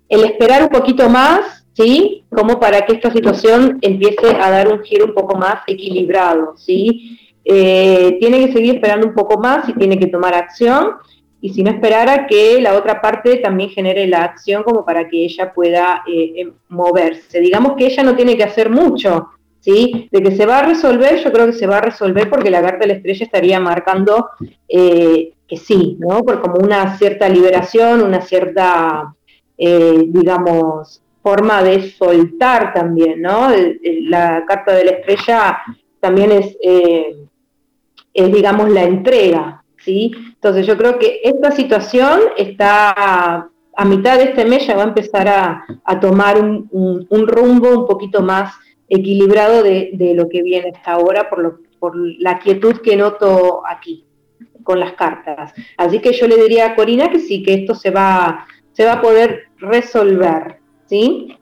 [0.08, 2.24] el esperar un poquito más, ¿sí?
[2.30, 7.18] Como para que esta situación empiece a dar un giro un poco más equilibrado, ¿sí?
[7.44, 10.94] Eh, tiene que seguir esperando un poco más y tiene que tomar acción.
[11.40, 15.24] Y si no esperara que la otra parte también genere la acción como para que
[15.24, 17.40] ella pueda eh, em, moverse.
[17.40, 20.08] Digamos que ella no tiene que hacer mucho, ¿sí?
[20.12, 22.62] De que se va a resolver, yo creo que se va a resolver porque la
[22.62, 24.28] carta de la estrella estaría marcando
[24.68, 26.22] eh, que sí, ¿no?
[26.22, 29.14] Por como una cierta liberación, una cierta,
[29.58, 33.48] digamos, forma de soltar también, ¿no?
[34.08, 35.58] La carta de la estrella
[36.00, 36.56] también es
[38.14, 40.12] es, digamos, la entrega, ¿sí?
[40.34, 44.88] Entonces yo creo que esta situación está a mitad de este mes ya va a
[44.88, 48.54] empezar a, tomar un, rumbo un poquito más
[48.88, 54.04] equilibrado de, lo que viene hasta ahora por, lo, por la quietud que noto aquí
[54.62, 55.54] con las cartas.
[55.78, 58.94] Así que yo le diría a Corina que sí, que esto se va, se va
[58.94, 60.58] a poder resolver,
[60.92, 61.38] ¿sí?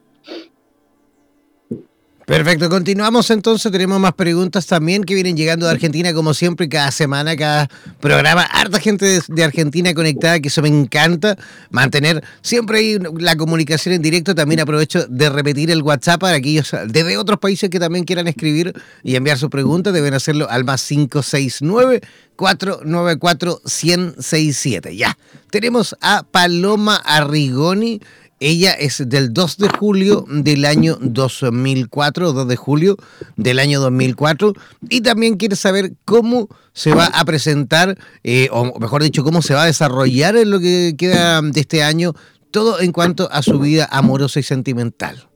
[2.25, 6.89] Perfecto, continuamos entonces, tenemos más preguntas también que vienen llegando de Argentina como siempre, cada
[6.91, 7.67] semana, cada
[7.99, 11.35] programa, harta gente de, Argentina conectada, que eso me encanta,
[11.71, 16.71] mantener siempre ahí la comunicación en directo, también aprovecho de repetir el WhatsApp para aquellos
[16.87, 20.87] desde otros países que también quieran escribir y enviar sus preguntas, deben hacerlo al más
[20.87, 21.99] 569
[22.37, 24.95] 494 1067.
[24.95, 25.17] Ya,
[25.49, 27.99] tenemos a Paloma Arrigoni
[28.41, 32.97] ella es del 2 de julio del año 2004, 2 de julio
[33.37, 34.53] del año 2004,
[34.89, 39.53] y también quiere saber cómo se va a presentar, eh, o mejor dicho, cómo se
[39.53, 42.13] va a desarrollar en lo que queda de este año,
[42.49, 45.27] todo en cuanto a su vida amorosa y sentimental.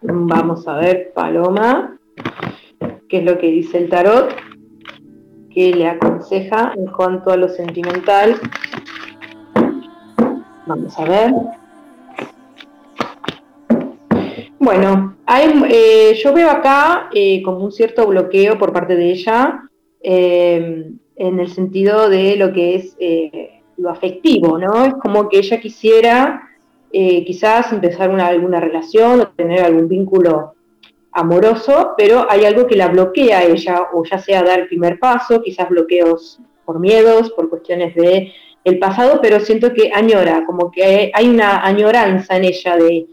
[0.00, 1.98] Vamos a ver, Paloma,
[3.10, 4.34] qué es lo que dice el tarot,
[5.52, 8.40] qué le aconseja en cuanto a lo sentimental.
[10.68, 11.32] Vamos a ver.
[14.58, 15.16] Bueno,
[15.70, 19.62] eh, yo veo acá eh, como un cierto bloqueo por parte de ella
[20.02, 22.96] eh, en el sentido de lo que es
[23.78, 24.84] lo afectivo, ¿no?
[24.84, 26.42] Es como que ella quisiera
[26.90, 30.54] quizás empezar una, alguna relación o tener algún vínculo
[31.12, 34.98] amoroso, pero hay algo que la bloquea a ella, o ya sea dar el primer
[34.98, 38.32] paso, quizás bloqueos por miedos, por cuestiones de
[38.68, 43.06] el pasado, pero siento que añora, como que hay una añoranza en ella de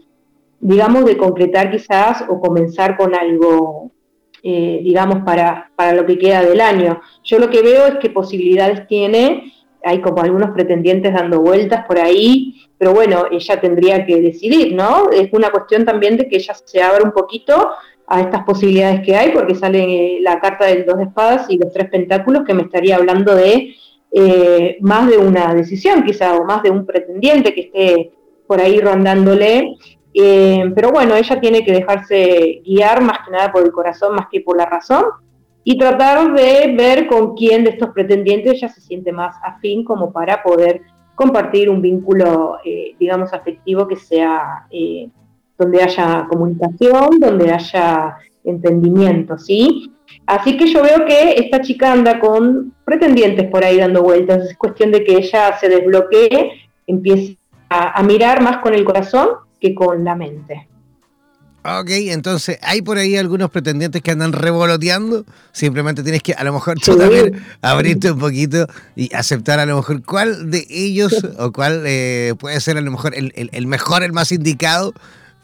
[0.60, 3.90] digamos, de concretar quizás o comenzar con algo,
[4.42, 7.00] eh, digamos, para, para lo que queda del año.
[7.24, 9.52] Yo lo que veo es que posibilidades tiene,
[9.84, 15.10] hay como algunos pretendientes dando vueltas por ahí, pero bueno, ella tendría que decidir, ¿no?
[15.10, 17.70] Es una cuestión también de que ella se abra un poquito
[18.08, 21.72] a estas posibilidades que hay, porque sale la carta del dos de espadas y los
[21.72, 23.74] tres pentáculos que me estaría hablando de
[24.12, 28.12] eh, más de una decisión quizá, o más de un pretendiente que esté
[28.46, 29.76] por ahí rondándole
[30.18, 34.28] eh, pero bueno, ella tiene que dejarse guiar más que nada por el corazón más
[34.32, 35.04] que por la razón
[35.62, 40.12] y tratar de ver con quién de estos pretendientes ella se siente más afín como
[40.12, 40.80] para poder
[41.14, 44.66] compartir un vínculo, eh, digamos, afectivo que sea
[45.58, 49.92] donde haya comunicación, donde haya entendimiento, ¿sí?
[50.26, 54.56] Así que yo veo que esta chica anda con pretendientes por ahí dando vueltas, es
[54.56, 57.36] cuestión de que ella se desbloquee, empiece
[57.68, 59.28] a mirar más con el corazón
[59.60, 60.68] que con la mente.
[61.68, 65.24] Ok, entonces hay por ahí algunos pretendientes que andan revoloteando.
[65.50, 69.76] Simplemente tienes que a lo mejor tú también abrirte un poquito y aceptar a lo
[69.76, 74.12] mejor cuál de ellos o cuál eh, puede ser a lo mejor el, mejor, el
[74.12, 74.94] más indicado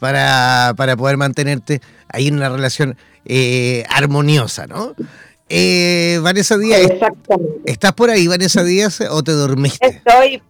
[0.03, 4.97] para, poder mantenerte ahí en una relación eh, armoniosa, ¿no?
[5.49, 6.81] Eh, Vanessa Díaz,
[7.67, 9.87] ¿estás por ahí, Vanessa Díaz, o te dormiste?
[9.87, 10.43] Estoy,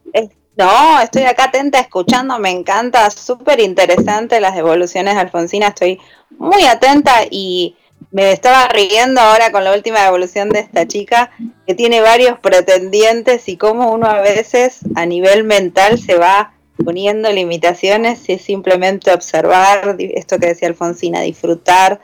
[0.57, 6.01] no, estoy acá atenta escuchando, me encanta, súper interesante las evoluciones de Alfonsina, estoy
[6.39, 7.77] muy atenta y
[8.11, 11.31] me estaba riendo ahora con la última evolución de esta chica
[11.67, 17.31] que tiene varios pretendientes y cómo uno a veces a nivel mental se va poniendo
[17.31, 22.01] limitaciones y es simplemente observar esto que decía Alfonsina, disfrutar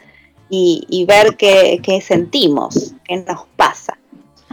[0.51, 3.99] y, ver qué, qué sentimos, qué nos pasa.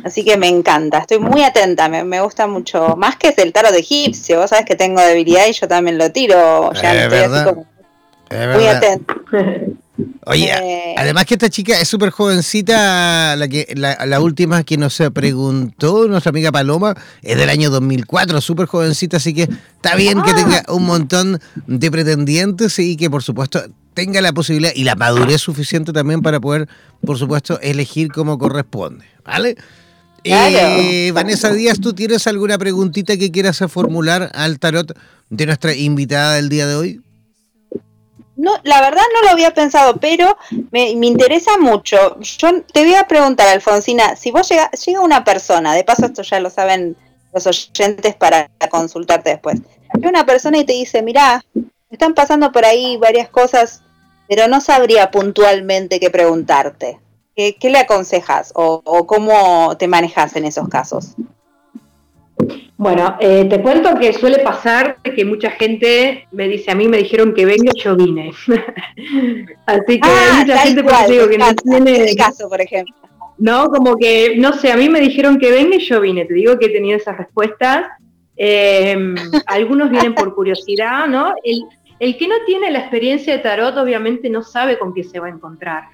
[0.04, 2.96] Así que me encanta, estoy muy atenta, me, gusta mucho.
[2.96, 5.98] Más que es el tarot de egipcio, vos sabés que tengo debilidad y yo también
[5.98, 6.72] lo tiro.
[6.74, 7.66] Ya estoy así como
[8.54, 9.16] muy atenta.
[10.26, 15.02] Oye, eh, además que esta chica es súper jovencita, la, que, la, última que nos
[15.14, 20.34] preguntó, nuestra amiga Paloma, es del año 2004, súper jovencita, así que está bien que
[20.34, 20.74] tenga ah.
[20.74, 25.94] un montón de pretendientes y que por supuesto tenga la posibilidad y la madurez suficiente
[25.94, 26.68] también para poder,
[27.06, 29.56] por supuesto, elegir como corresponde, ¿vale?
[30.26, 34.98] Eh, Vanessa Díaz, ¿tú tienes alguna preguntita que quieras formular al tarot
[35.30, 37.02] de nuestra invitada del día de hoy?
[38.36, 40.38] No, la verdad no lo había pensado, pero
[40.71, 42.19] me, interesa mucho.
[42.19, 46.22] Yo te voy a preguntar, Alfonsina, si vos llega, llega una persona, de paso esto
[46.22, 46.97] ya lo saben
[47.34, 49.62] los oyentes para consultarte después,
[49.93, 51.43] llega una persona y te dice, mira,
[51.89, 53.82] están pasando por ahí varias cosas,
[54.28, 56.99] pero no sabría puntualmente qué preguntarte.
[57.36, 61.16] ¿Qué, le aconsejas o, cómo te manejas en esos casos?
[62.78, 66.97] Bueno, eh, te cuento que suele pasar que mucha gente me dice, a mí me
[66.97, 68.32] dijeron que venga yo vine.
[69.65, 72.15] Así que hay ah, mucha gente digo, que no tiene...
[72.15, 72.93] caso, por ejemplo.
[73.38, 76.26] No, como que, no sé, a mí me dijeron que venga y yo vine.
[76.26, 77.86] Te digo que he tenido esas respuestas.
[78.36, 79.15] Em,
[79.47, 81.34] algunos vienen por curiosidad, ¿no?
[81.43, 81.63] El,
[81.99, 85.28] el, que no tiene la experiencia de tarot obviamente no sabe con qué se va
[85.28, 85.86] a encontrar.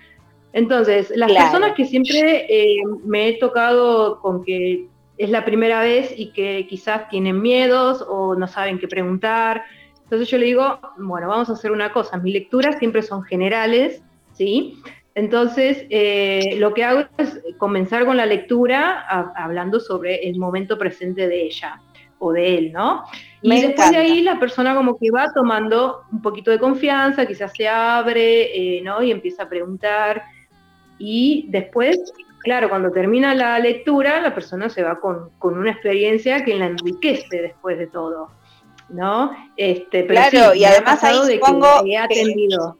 [0.53, 4.87] Entonces, las personas que siempre eh, me he tocado con que
[5.23, 9.63] es la primera vez y que quizás tienen miedos o no saben qué preguntar,
[10.03, 14.03] entonces yo le digo, bueno, vamos a hacer una cosa, mis lecturas siempre son generales,
[14.33, 14.77] ¿sí?
[15.15, 19.05] Entonces, eh, lo que hago es comenzar con la lectura
[19.35, 21.81] hablando sobre el momento presente de ella
[22.19, 23.03] o de él, ¿no?
[23.41, 27.53] Y después de ahí la persona como que va tomando un poquito de confianza, quizás
[27.55, 29.01] se abre, eh, ¿no?
[29.01, 30.23] Y empieza a preguntar.
[30.97, 32.13] Y después,
[32.43, 36.67] claro, cuando termina la lectura, la persona se va con, con una experiencia que la
[36.67, 38.29] enriquece después de todo.
[38.91, 39.31] ¿no?
[39.57, 42.77] Este, pero claro, y además ahí supongo que he atendido.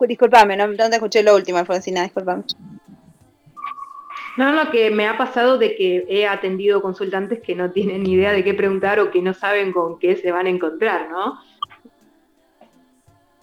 [0.00, 2.44] Disculpame, no, te escuché lo último, Alfonsina, disculpame.
[4.36, 8.12] No, no, que me ha pasado de que he atendido consultantes que no tienen ni
[8.12, 11.38] idea de qué preguntar o que no saben con qué se van a encontrar, ¿no?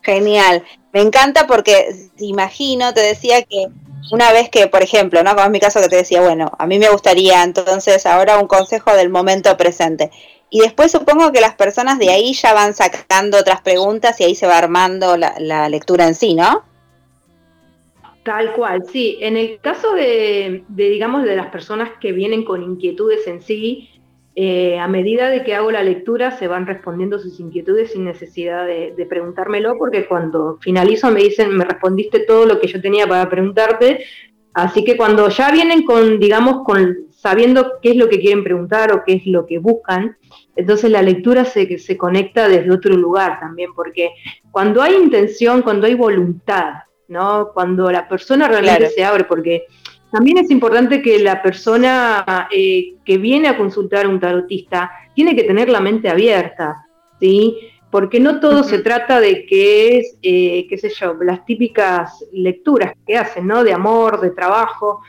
[0.01, 0.63] Genial.
[0.91, 3.67] Me encanta porque imagino, te decía que
[4.09, 5.35] una vez que, por ejemplo, ¿no?
[5.35, 8.47] Como en mi caso que te decía, bueno, a mí me gustaría entonces ahora un
[8.47, 10.11] consejo del momento presente.
[10.49, 14.35] Y después supongo que las personas de ahí ya van sacando otras preguntas y ahí
[14.35, 16.63] se va armando la, lectura en sí, ¿no?
[18.23, 19.17] Tal cual, sí.
[19.21, 23.89] En el caso de, digamos, de las personas que vienen con inquietudes en sí,
[24.35, 28.65] eh, a medida de que hago la lectura se van respondiendo sus inquietudes sin necesidad
[28.65, 33.05] de, de, preguntármelo, porque cuando finalizo me dicen, me respondiste todo lo que yo tenía
[33.07, 34.05] para preguntarte,
[34.53, 38.91] así que cuando ya vienen con, digamos, con sabiendo qué es lo que quieren preguntar
[38.93, 40.17] o qué es lo que buscan,
[40.55, 44.11] entonces la lectura se, se conecta desde otro lugar también, porque
[44.49, 46.73] cuando hay intención, cuando hay voluntad,
[47.09, 47.51] ¿no?
[47.53, 49.65] Cuando la persona realmente se abre, porque
[50.11, 55.35] también es importante que la persona eh, que viene a consultar a un tarotista tiene
[55.35, 56.85] que tener la mente abierta,
[57.19, 57.57] ¿sí?
[57.89, 62.93] Porque no todo se trata de que es, eh, qué sé yo, las típicas lecturas
[63.07, 63.63] que hacen, ¿no?
[63.63, 65.01] De amor, de trabajo,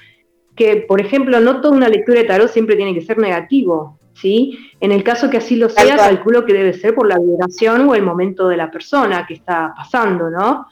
[0.54, 4.56] que, por ejemplo, no toda una lectura de tarot siempre tiene que ser negativo, ¿sí?
[4.80, 7.94] En el caso que así lo sea, calculo que debe ser por la vibración o
[7.94, 10.66] el momento de la persona que está pasando, ¿no?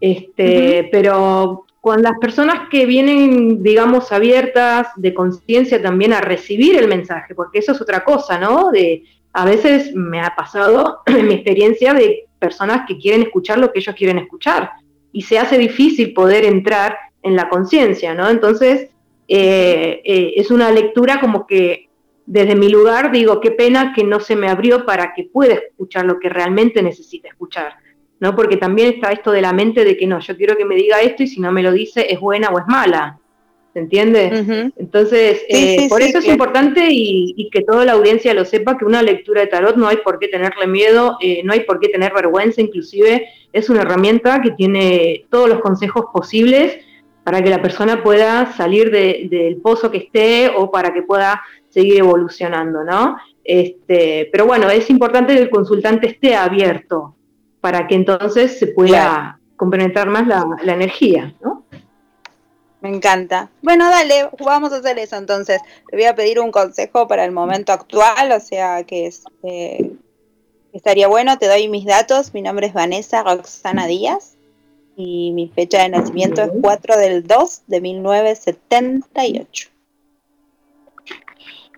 [0.00, 6.88] Este, Pero con las personas que vienen, digamos, abiertas de conciencia también a recibir el
[6.88, 8.70] mensaje, porque eso es otra cosa, ¿no?
[8.70, 13.72] De, a veces me ha pasado en mi experiencia de personas que quieren escuchar lo
[13.72, 14.70] que ellos quieren escuchar
[15.12, 18.28] y se hace difícil poder entrar en la conciencia, ¿no?
[18.28, 18.90] Entonces,
[19.28, 21.88] eh, eh, es una lectura como que
[22.26, 26.04] desde mi lugar digo, qué pena que no se me abrió para que pueda escuchar
[26.04, 27.74] lo que realmente necesita escuchar,
[28.20, 28.36] ¿no?
[28.36, 31.00] Porque también está esto de la mente de que no, yo quiero que me diga
[31.00, 33.18] esto y si no me lo dice es buena o es mala,
[33.72, 34.70] ¿se entiende?
[34.76, 39.02] Entonces, eh, por eso es importante y, que toda la audiencia lo sepa que una
[39.02, 42.60] lectura de tarot no hay por qué tenerle miedo, no hay por qué tener vergüenza,
[42.60, 46.78] inclusive es una herramienta que tiene todos los consejos posibles
[47.24, 51.98] para que la persona pueda salir del pozo que esté o para que pueda seguir
[51.98, 53.16] evolucionando, ¿no?
[53.44, 57.16] Este, pero bueno, es importante que el consultante esté abierto
[57.60, 61.64] para que entonces se pueda complementar más la, energía, ¿no?
[62.80, 63.50] Me encanta.
[63.60, 65.60] Bueno, dale, vamos a hacer eso entonces.
[65.90, 69.92] Te voy a pedir un consejo para el momento actual, o sea que es, eh,
[70.72, 72.32] estaría bueno, te doy mis datos.
[72.32, 74.38] Mi nombre es Vanessa Roxana Díaz
[74.96, 79.68] y mi fecha de nacimiento es 4 del 2 de 1978.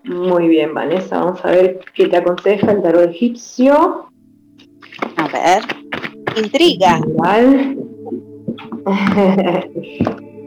[0.05, 4.09] Muy bien, Vanessa, vamos a ver qué te aconseja el tarot egipcio.
[5.33, 5.63] Ver,
[6.37, 6.99] intriga.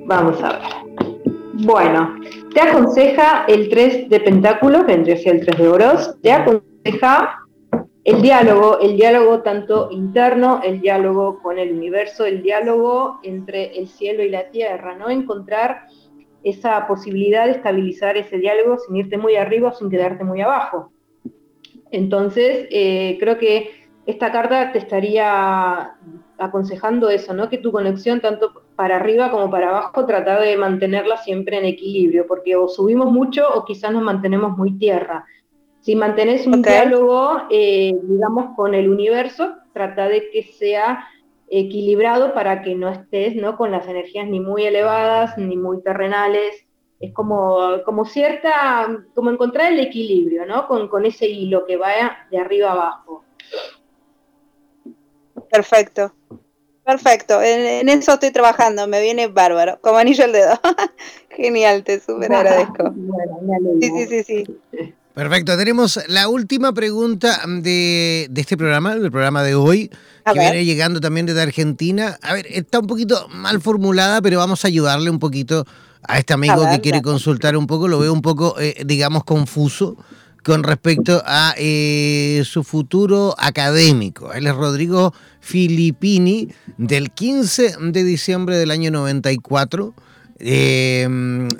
[0.06, 0.60] vamos a ver.
[1.54, 2.14] Bueno,
[2.54, 7.40] te aconseja el 3 de pentáculos, vendría a ser el 3 de oros, te aconseja
[8.04, 13.88] el diálogo, el diálogo tanto interno, el diálogo con el universo, el diálogo entre el
[13.88, 15.10] cielo y la tierra, ¿no?
[15.10, 15.88] Encontrar
[16.44, 20.92] esa posibilidad de estabilizar ese diálogo sin irte muy arriba o sin quedarte muy abajo.
[21.90, 25.96] Entonces, eh, creo que esta carta te estaría
[26.38, 27.48] aconsejando eso, ¿no?
[27.48, 32.26] Que tu conexión tanto para arriba como para abajo trata de mantenerla siempre en equilibrio,
[32.26, 35.26] porque o subimos mucho o quizás nos mantenemos muy tierra.
[35.80, 41.06] Si mantenés un diálogo, eh, digamos, con el universo, trata de que sea
[41.48, 43.56] equilibrado para que no estés ¿no?
[43.56, 46.64] con las energías ni muy elevadas ni muy terrenales.
[46.98, 50.66] Es como, como cierta, como encontrar el equilibrio, ¿no?
[50.66, 53.25] Con, con ese hilo que vaya de arriba abajo.
[55.50, 56.12] Perfecto.
[56.84, 60.60] Perfecto, en, eso estoy trabajando, me viene bárbaro, como anillo al dedo.
[61.30, 62.94] Genial, te súper agradezco.
[63.80, 64.94] sí, sí, sí, sí.
[65.12, 69.90] Perfecto, tenemos la última pregunta de, este programa, del programa de hoy,
[70.30, 72.18] que viene llegando también desde Argentina.
[72.22, 75.64] A ver, está un poquito mal formulada, pero vamos a ayudarle un poquito
[76.02, 77.88] a este amigo que quiere consultar un poco.
[77.88, 79.96] Lo veo un poco, eh, digamos, confuso
[80.46, 84.32] con respecto a eh, su futuro académico.
[84.32, 89.92] Él es Rodrigo Filippini, del 15 de diciembre del año 94
[90.38, 91.08] eh,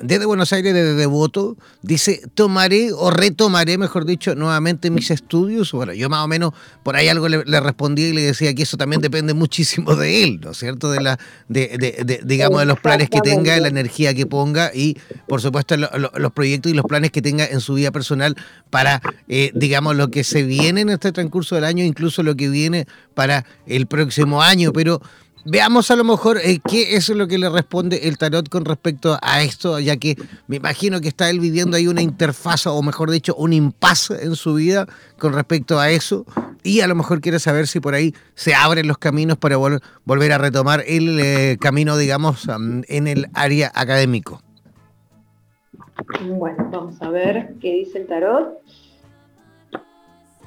[0.03, 5.73] desde Buenos Aires, desde Devoto, dice, tomaré o retomaré, mejor dicho, nuevamente mis estudios.
[5.73, 6.53] Bueno, yo más o menos
[6.83, 10.41] por ahí algo le, respondí y le decía que eso también depende muchísimo de él,
[10.43, 10.91] ¿no es cierto?
[10.91, 11.19] De la,
[11.49, 15.77] de, digamos, de los planes que tenga, de la energía que ponga y, por supuesto,
[15.77, 18.37] los proyectos y los planes que tenga en su vida personal
[18.69, 22.51] para, eh, digamos, lo que se viene en este transcurso del año, incluso lo que
[22.51, 24.73] viene para el próximo año.
[24.73, 25.01] Pero
[25.49, 29.17] Veamos a lo mejor eh, qué es lo que le responde el tarot con respecto
[29.23, 30.17] a esto, ya que
[30.49, 34.35] me imagino que está él viviendo ahí una interfaz, o mejor dicho, un impasse en
[34.35, 34.89] su vida
[35.21, 36.27] con respecto a eso,
[36.65, 40.33] y a lo mejor quiere saber si por ahí se abren los caminos para volver
[40.33, 42.49] a retomar el eh, camino, digamos,
[42.89, 44.43] en el área académico.
[46.25, 48.59] Bueno, vamos a ver qué dice el tarot.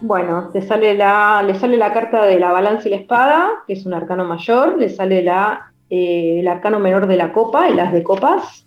[0.02, 3.74] Bueno, le sale la, le sale la carta de la balanza y la espada, que
[3.74, 7.80] es un arcano mayor, le sale la, eh, el arcano menor de la copa, el
[7.80, 8.66] as de copas,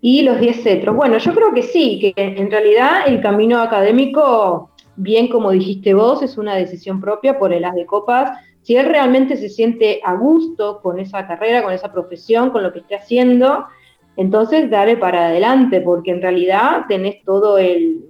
[0.00, 0.94] y los diez cetros.
[0.94, 6.22] Bueno, yo creo que sí, que en realidad el camino académico, bien como dijiste vos,
[6.22, 8.30] es una decisión propia por el as de copas.
[8.62, 12.72] Si él realmente se siente a gusto con esa carrera, con esa profesión, con lo
[12.72, 13.66] que esté haciendo,
[14.16, 18.07] entonces dale para adelante, porque en realidad tenés todo el,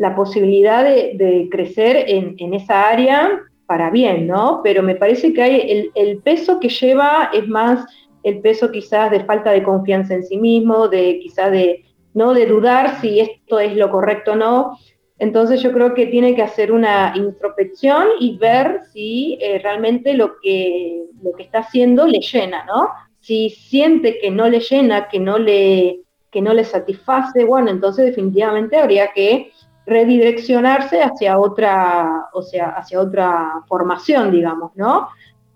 [0.00, 4.62] la posibilidad de, crecer en, esa área para bien, ¿no?
[4.64, 7.84] Pero me parece que hay el, peso que lleva es más
[8.22, 11.84] el peso quizás de falta de confianza en sí mismo, de quizás de
[12.14, 14.78] no de dudar si esto es lo correcto o no.
[15.18, 20.36] Entonces yo creo que tiene que hacer una introspección y ver si eh, realmente lo
[20.42, 22.88] que, lo que está haciendo le llena, ¿no?
[23.20, 28.06] Si siente que no le llena, que no le, que no le satisface, bueno, entonces
[28.06, 29.52] definitivamente habría que
[29.86, 35.08] redireccionarse hacia otra, o sea, hacia otra formación, digamos, ¿no?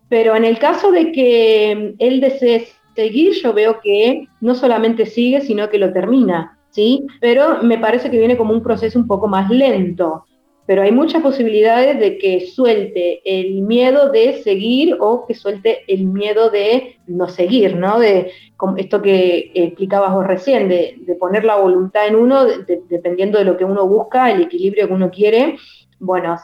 [0.08, 5.40] Pero en el caso de que él desee seguir, yo veo que no solamente sigue,
[5.40, 7.06] sino que lo termina, ¿sí?
[7.20, 10.24] Pero me parece que viene como un proceso un poco más lento
[10.66, 16.06] pero hay muchas posibilidades de que suelte el miedo de seguir o que suelte el
[16.06, 17.98] miedo de no seguir, ¿no?
[17.98, 18.30] De
[18.78, 22.46] esto que explicabas vos recién, de, poner la voluntad en uno,
[22.88, 25.58] dependiendo de lo que uno busca, el equilibrio que uno quiere.
[25.98, 26.36] Bueno,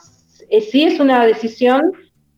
[0.50, 1.92] sí es una decisión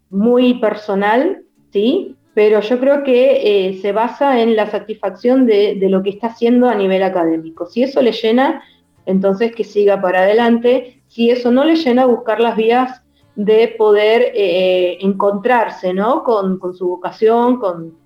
[0.09, 2.17] muy personal, ¿sí?
[2.35, 6.29] Pero yo creo que eh, se basa en la satisfacción de, de lo que está
[6.29, 7.67] haciendo a nivel académico.
[7.67, 8.63] Si eso le llena,
[9.05, 13.03] entonces que siga para adelante si eso no le llena, buscar las vías
[13.37, 16.25] de poder eh, encontrarse ¿no?
[16.25, 17.99] con, su vocación, con,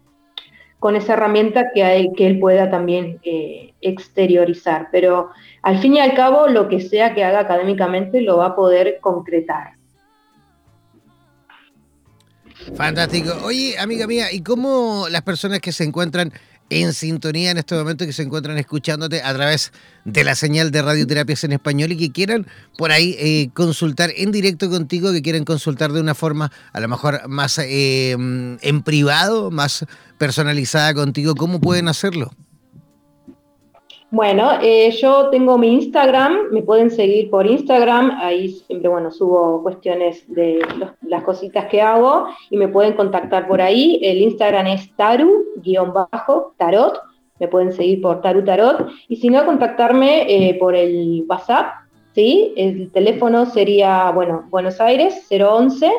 [0.80, 4.88] con esa herramienta que, que él pueda también eh, exteriorizar.
[4.90, 5.30] Pero
[5.62, 8.98] al fin y al cabo, lo que sea que haga académicamente lo va a poder
[9.00, 9.74] concretar.
[12.74, 13.32] Fantástico.
[13.44, 16.32] Oye, amiga mía, ¿y cómo las personas que se encuentran
[16.71, 19.73] en sintonía en este momento que se encuentran escuchándote a través
[20.05, 22.47] de la señal de radioterapias en español y que quieran
[22.77, 26.89] por ahí eh, consultar en directo contigo, que quieran consultar de una forma a lo
[26.89, 29.87] mejor más eh, en privado, más
[30.19, 32.33] personalizada contigo, ¿cómo pueden hacerlo?
[34.12, 39.64] Bueno, eh, yo tengo mi Instagram, me pueden seguir por Instagram, ahí siempre, bueno, subo
[39.64, 40.61] cuestiones de
[41.02, 43.98] las cositas que hago y me pueden contactar por ahí.
[44.02, 47.00] El Instagram es taru-tarot,
[47.40, 51.72] me pueden seguir por taru tarot y si no, contactarme eh, por el WhatsApp,
[52.14, 52.54] ¿sí?
[52.57, 55.90] El teléfono sería, bueno, Buenos Aires 011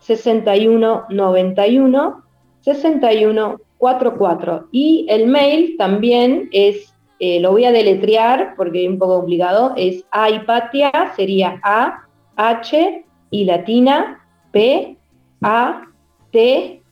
[0.00, 2.22] 61 91
[2.62, 6.91] 61 44 y el mail también es
[7.24, 13.04] eh, lo voy a deletrear porque es un poco complicado, es Aipatia, sería A, H
[13.30, 14.96] y latina, P,
[15.40, 15.86] A,
[16.32, 16.82] T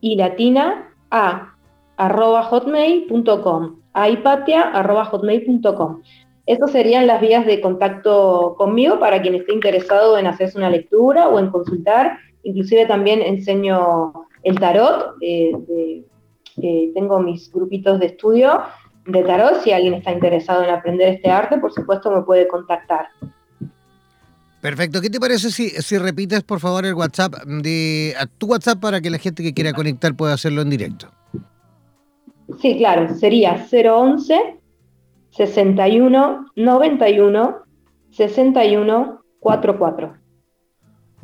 [0.00, 1.54] y latina, A,
[1.96, 6.02] arroba hotmail.com, aipatia, arroba hotmail.com.
[6.46, 11.28] Estas serían las vías de contacto conmigo para quien esté interesado en hacerse una lectura
[11.28, 12.18] o en consultar.
[12.42, 15.52] Inclusive también enseño el tarot, eh,
[16.60, 18.62] eh, tengo mis grupitos de estudio
[19.06, 19.62] de tarot.
[19.62, 23.08] Si alguien está interesado en aprender este arte, por supuesto me puede contactar.
[24.60, 25.00] Perfecto.
[25.00, 29.00] ¿Qué te parece si, si repites, por favor, el WhatsApp de a tu WhatsApp para
[29.00, 31.08] que la gente que quiera conectar pueda hacerlo en directo?
[32.60, 33.14] Sí, claro.
[33.14, 34.58] Sería 011
[35.30, 37.56] 61 91
[38.10, 40.25] 6144.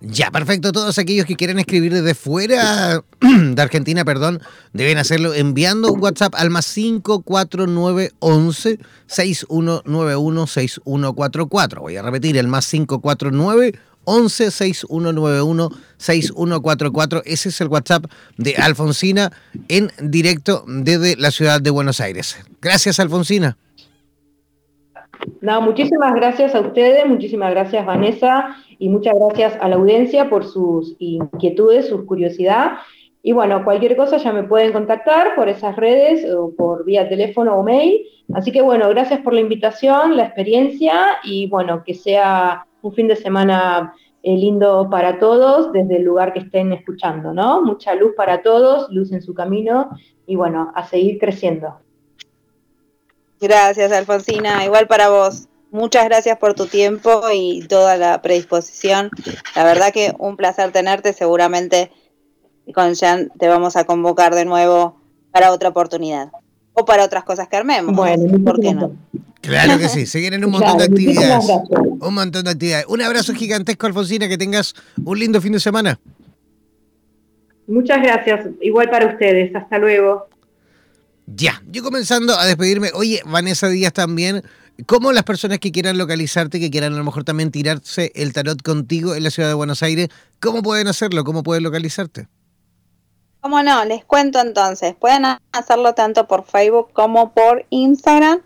[0.04, 0.72] Ya, perfecto.
[0.72, 4.40] Todos aquellos que quieren escribir desde fuera de Argentina, perdón,
[4.72, 11.80] deben hacerlo enviando un WhatsApp al más 54911 6191 6144.
[11.80, 17.22] Voy a repetir, el más 549 11 6191 6144.
[17.24, 19.30] Ese es el WhatsApp de Alfonsina
[19.68, 22.38] en directo desde la ciudad de Buenos Aires.
[22.60, 23.56] Gracias, Alfonsina.
[25.40, 30.44] No, muchísimas gracias a ustedes, muchísimas gracias Vanessa y muchas gracias a la audiencia por
[30.44, 32.72] sus inquietudes, su curiosidad.
[33.22, 37.56] Y bueno, cualquier cosa ya me pueden contactar por esas redes o por vía teléfono
[37.56, 38.02] o mail.
[38.34, 43.06] Así que bueno, gracias por la invitación, la experiencia y bueno, que sea un fin
[43.06, 43.94] de semana
[44.24, 47.62] eh, lindo para todos desde el lugar que estén escuchando, ¿no?
[47.62, 49.90] Mucha luz para todos, luz en su camino
[50.26, 51.78] y bueno, a seguir creciendo.
[53.42, 54.64] Gracias, Alfonsina.
[54.64, 55.48] Igual para vos.
[55.72, 59.10] Muchas gracias por tu tiempo y toda la predisposición.
[59.56, 61.12] La verdad que un placer tenerte.
[61.12, 61.90] Seguramente
[62.72, 65.00] con Jan te vamos a convocar de nuevo
[65.32, 66.30] para otra oportunidad.
[66.74, 67.96] O para otras cosas que armemos.
[67.96, 68.92] Bueno, ¿por qué no?
[69.40, 71.44] Claro que sí, se vienen un montón de actividades.
[72.00, 72.86] Un montón de actividades.
[72.86, 74.72] Un abrazo gigantesco, Alfonsina, que tengas
[75.04, 75.98] un lindo fin de semana.
[77.66, 79.54] Muchas gracias, igual para ustedes.
[79.56, 80.28] Hasta luego.
[81.26, 82.90] Ya, yo comenzando a despedirme.
[82.94, 84.42] Oye, Vanessa Díaz también.
[84.86, 88.62] ¿Cómo las personas que quieran localizarte, que quieran a lo mejor también tirarse el tarot
[88.62, 90.08] contigo en la ciudad de Buenos Aires,
[90.40, 91.24] cómo pueden hacerlo?
[91.24, 92.28] ¿Cómo pueden localizarte?
[93.40, 93.84] ¿Cómo no?
[93.84, 94.94] Les cuento entonces.
[94.94, 98.40] Pueden hacerlo tanto por Facebook como por Instagram.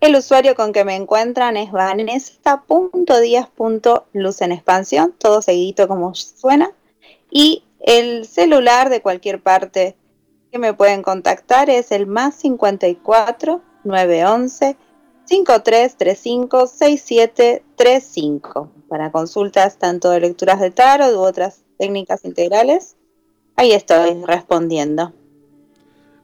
[0.00, 6.70] El usuario con que me encuentran es vanessa.díaz.luz en expansión, todo seguidito como suena.
[7.30, 9.96] Y el celular de cualquier parte
[10.50, 14.76] que me pueden contactar es el más 54 911
[15.24, 22.96] 5335 6735 para consultas tanto de lecturas de tarot u otras técnicas integrales.
[23.56, 25.14] Ahí estoy respondiendo.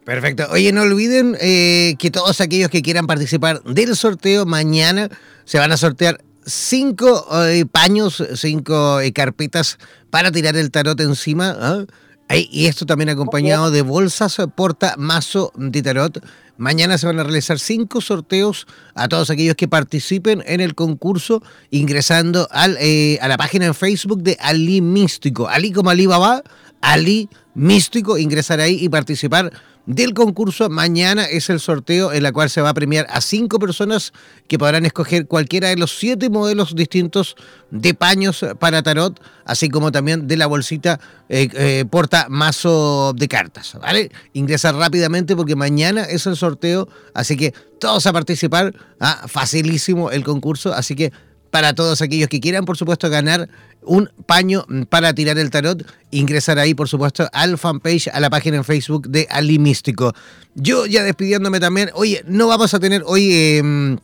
[0.05, 0.49] Perfecto.
[0.51, 5.09] Oye, no olviden eh, que todos aquellos que quieran participar del sorteo mañana
[5.45, 9.79] se van a sortear cinco eh, paños, cinco eh, carpetas
[10.11, 11.57] para tirar el tarot encima.
[11.59, 11.87] ¿ah?
[12.29, 16.25] Y esto también acompañado de bolsas porta mazo de tarot.
[16.59, 21.43] Mañana se van a realizar cinco sorteos a todos aquellos que participen en el concurso
[21.71, 25.49] ingresando al, eh, a la página en Facebook de Ali Místico.
[25.49, 26.43] Ali como Alibaba,
[26.81, 29.53] Ali Místico, ingresar ahí y participar
[29.87, 30.69] del concurso.
[30.69, 34.13] Mañana es el sorteo en la cual se va a premiar a cinco personas
[34.49, 37.37] que podrán escoger cualquiera de los siete modelos distintos
[37.71, 43.29] de paños para tarot, así como también de la bolsita eh, eh, porta mazo de
[43.29, 43.77] cartas.
[43.81, 44.11] ¿vale?
[44.33, 48.75] Ingresar rápidamente porque mañana es el sorteo, así que todos a participar.
[48.99, 51.13] Ah, facilísimo el concurso, así que
[51.57, 53.49] para todos aquellos que quieran, por supuesto, ganar
[53.81, 58.59] un paño para tirar el tarot, ingresar ahí, por supuesto, al fanpage, a la página
[58.59, 60.13] en Facebook de Ali Místico.
[60.55, 63.97] Yo ya despidiéndome también, oye, no vamos a tener hoy em,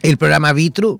[0.00, 0.98] el programa Vitru,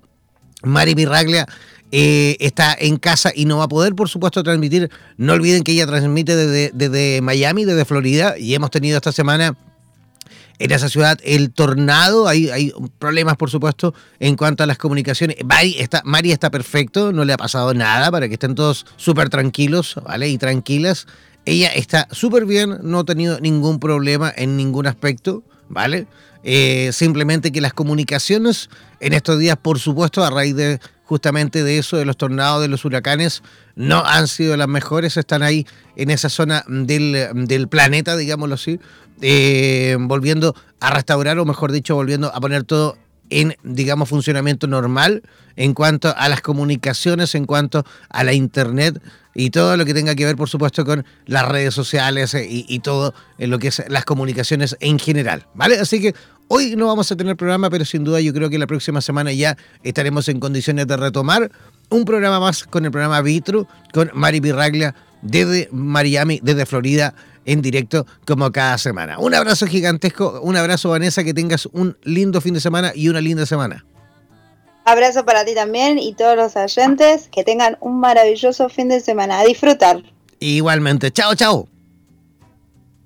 [0.61, 1.47] Mari Miraglia.
[1.91, 4.91] Eh, está en casa y no va a poder, por supuesto, transmitir.
[5.17, 9.57] No olviden que ella transmite desde, desde Miami, desde Florida, y hemos tenido esta semana
[10.59, 15.37] en esa ciudad el tornado, hay, hay problemas por supuesto en cuanto a las comunicaciones.
[15.45, 19.29] Mari está, Mari está perfecto, no le ha pasado nada para que estén todos súper
[19.29, 20.29] tranquilos, ¿vale?
[20.29, 21.07] Y tranquilas.
[21.45, 26.07] Ella está súper bien, no ha tenido ningún problema en ningún aspecto, ¿vale?
[26.43, 31.77] Eh, simplemente que las comunicaciones en estos días, por supuesto, a raíz de justamente de
[31.77, 33.43] eso, de los tornados, de los huracanes,
[33.75, 38.79] no han sido las mejores, están ahí en esa zona del, planeta, digámoslo así,
[39.21, 42.97] eh, volviendo a restaurar, o mejor dicho, volviendo a poner todo
[43.29, 45.23] en, digamos, funcionamiento normal
[45.55, 49.01] en cuanto a las comunicaciones, en cuanto a la internet
[49.33, 52.65] y todo lo que tenga que ver, por supuesto, con las redes sociales eh, y,
[52.67, 55.79] y todo en lo que es las comunicaciones en general, ¿vale?
[55.79, 56.15] Así que
[56.47, 59.31] hoy no vamos a tener programa, pero sin duda yo creo que la próxima semana
[59.33, 61.51] ya estaremos en condiciones de retomar
[61.89, 67.13] un programa más con el programa Vitru, con Mari Pirraglia desde Miami, desde Florida,
[67.45, 69.17] en directo como cada semana.
[69.19, 73.21] Un abrazo gigantesco, un abrazo Vanessa, que tengas un lindo fin de semana y una
[73.21, 73.85] linda semana.
[74.85, 79.39] Abrazo para ti también y todos los oyentes, que tengan un maravilloso fin de semana.
[79.39, 80.03] A disfrutar.
[80.39, 81.67] Igualmente, chao, chao.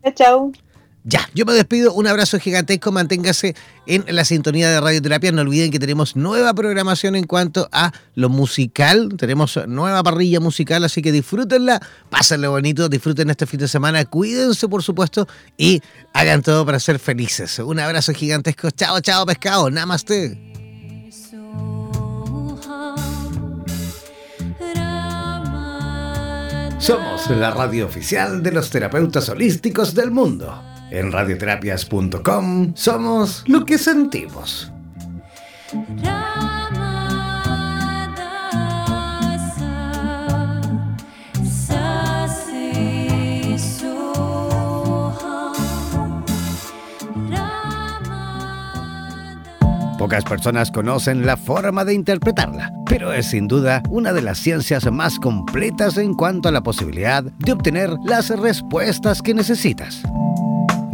[0.04, 0.52] Chao, chao.
[1.04, 1.94] Ya, yo me despido.
[1.94, 2.92] Un abrazo gigantesco.
[2.92, 5.32] Manténgase en la sintonía de Radioterapia.
[5.32, 9.10] No olviden que tenemos nueva programación en cuanto a lo musical.
[9.18, 11.80] Tenemos nueva parrilla musical, así que disfrútenla.
[12.10, 14.04] Pásenlo bonito, disfruten este fin de semana.
[14.06, 15.28] Cuídense, por supuesto,
[15.58, 15.82] y
[16.14, 17.60] hagan todo para ser felices.
[17.60, 18.70] Un abrazo gigantesco.
[18.72, 19.70] Chao, chao, pescado.
[19.72, 20.50] Namaste.
[26.80, 30.69] Somos la radio oficial de los terapeutas holísticos del mundo.
[30.92, 34.72] En radioterapias.com somos lo que sentimos.
[50.00, 54.90] Pocas personas conocen la forma de interpretarla, pero es sin duda una de las ciencias
[54.92, 60.02] más completas en cuanto a la posibilidad de obtener las respuestas que necesitas.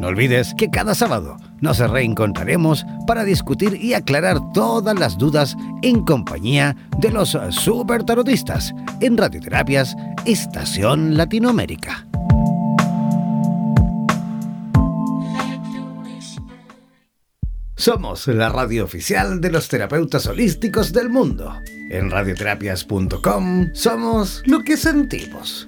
[0.05, 6.05] No olvides que cada sábado nos reencontraremos para discutir y aclarar todas las dudas en
[6.05, 9.95] compañía de los super tarotistas en Radioterapias
[10.27, 12.05] Estación Latinoamérica.
[17.75, 21.51] Somos la radio oficial de los terapeutas holísticos del mundo.
[21.89, 25.67] En radioterapias.com somos lo que sentimos.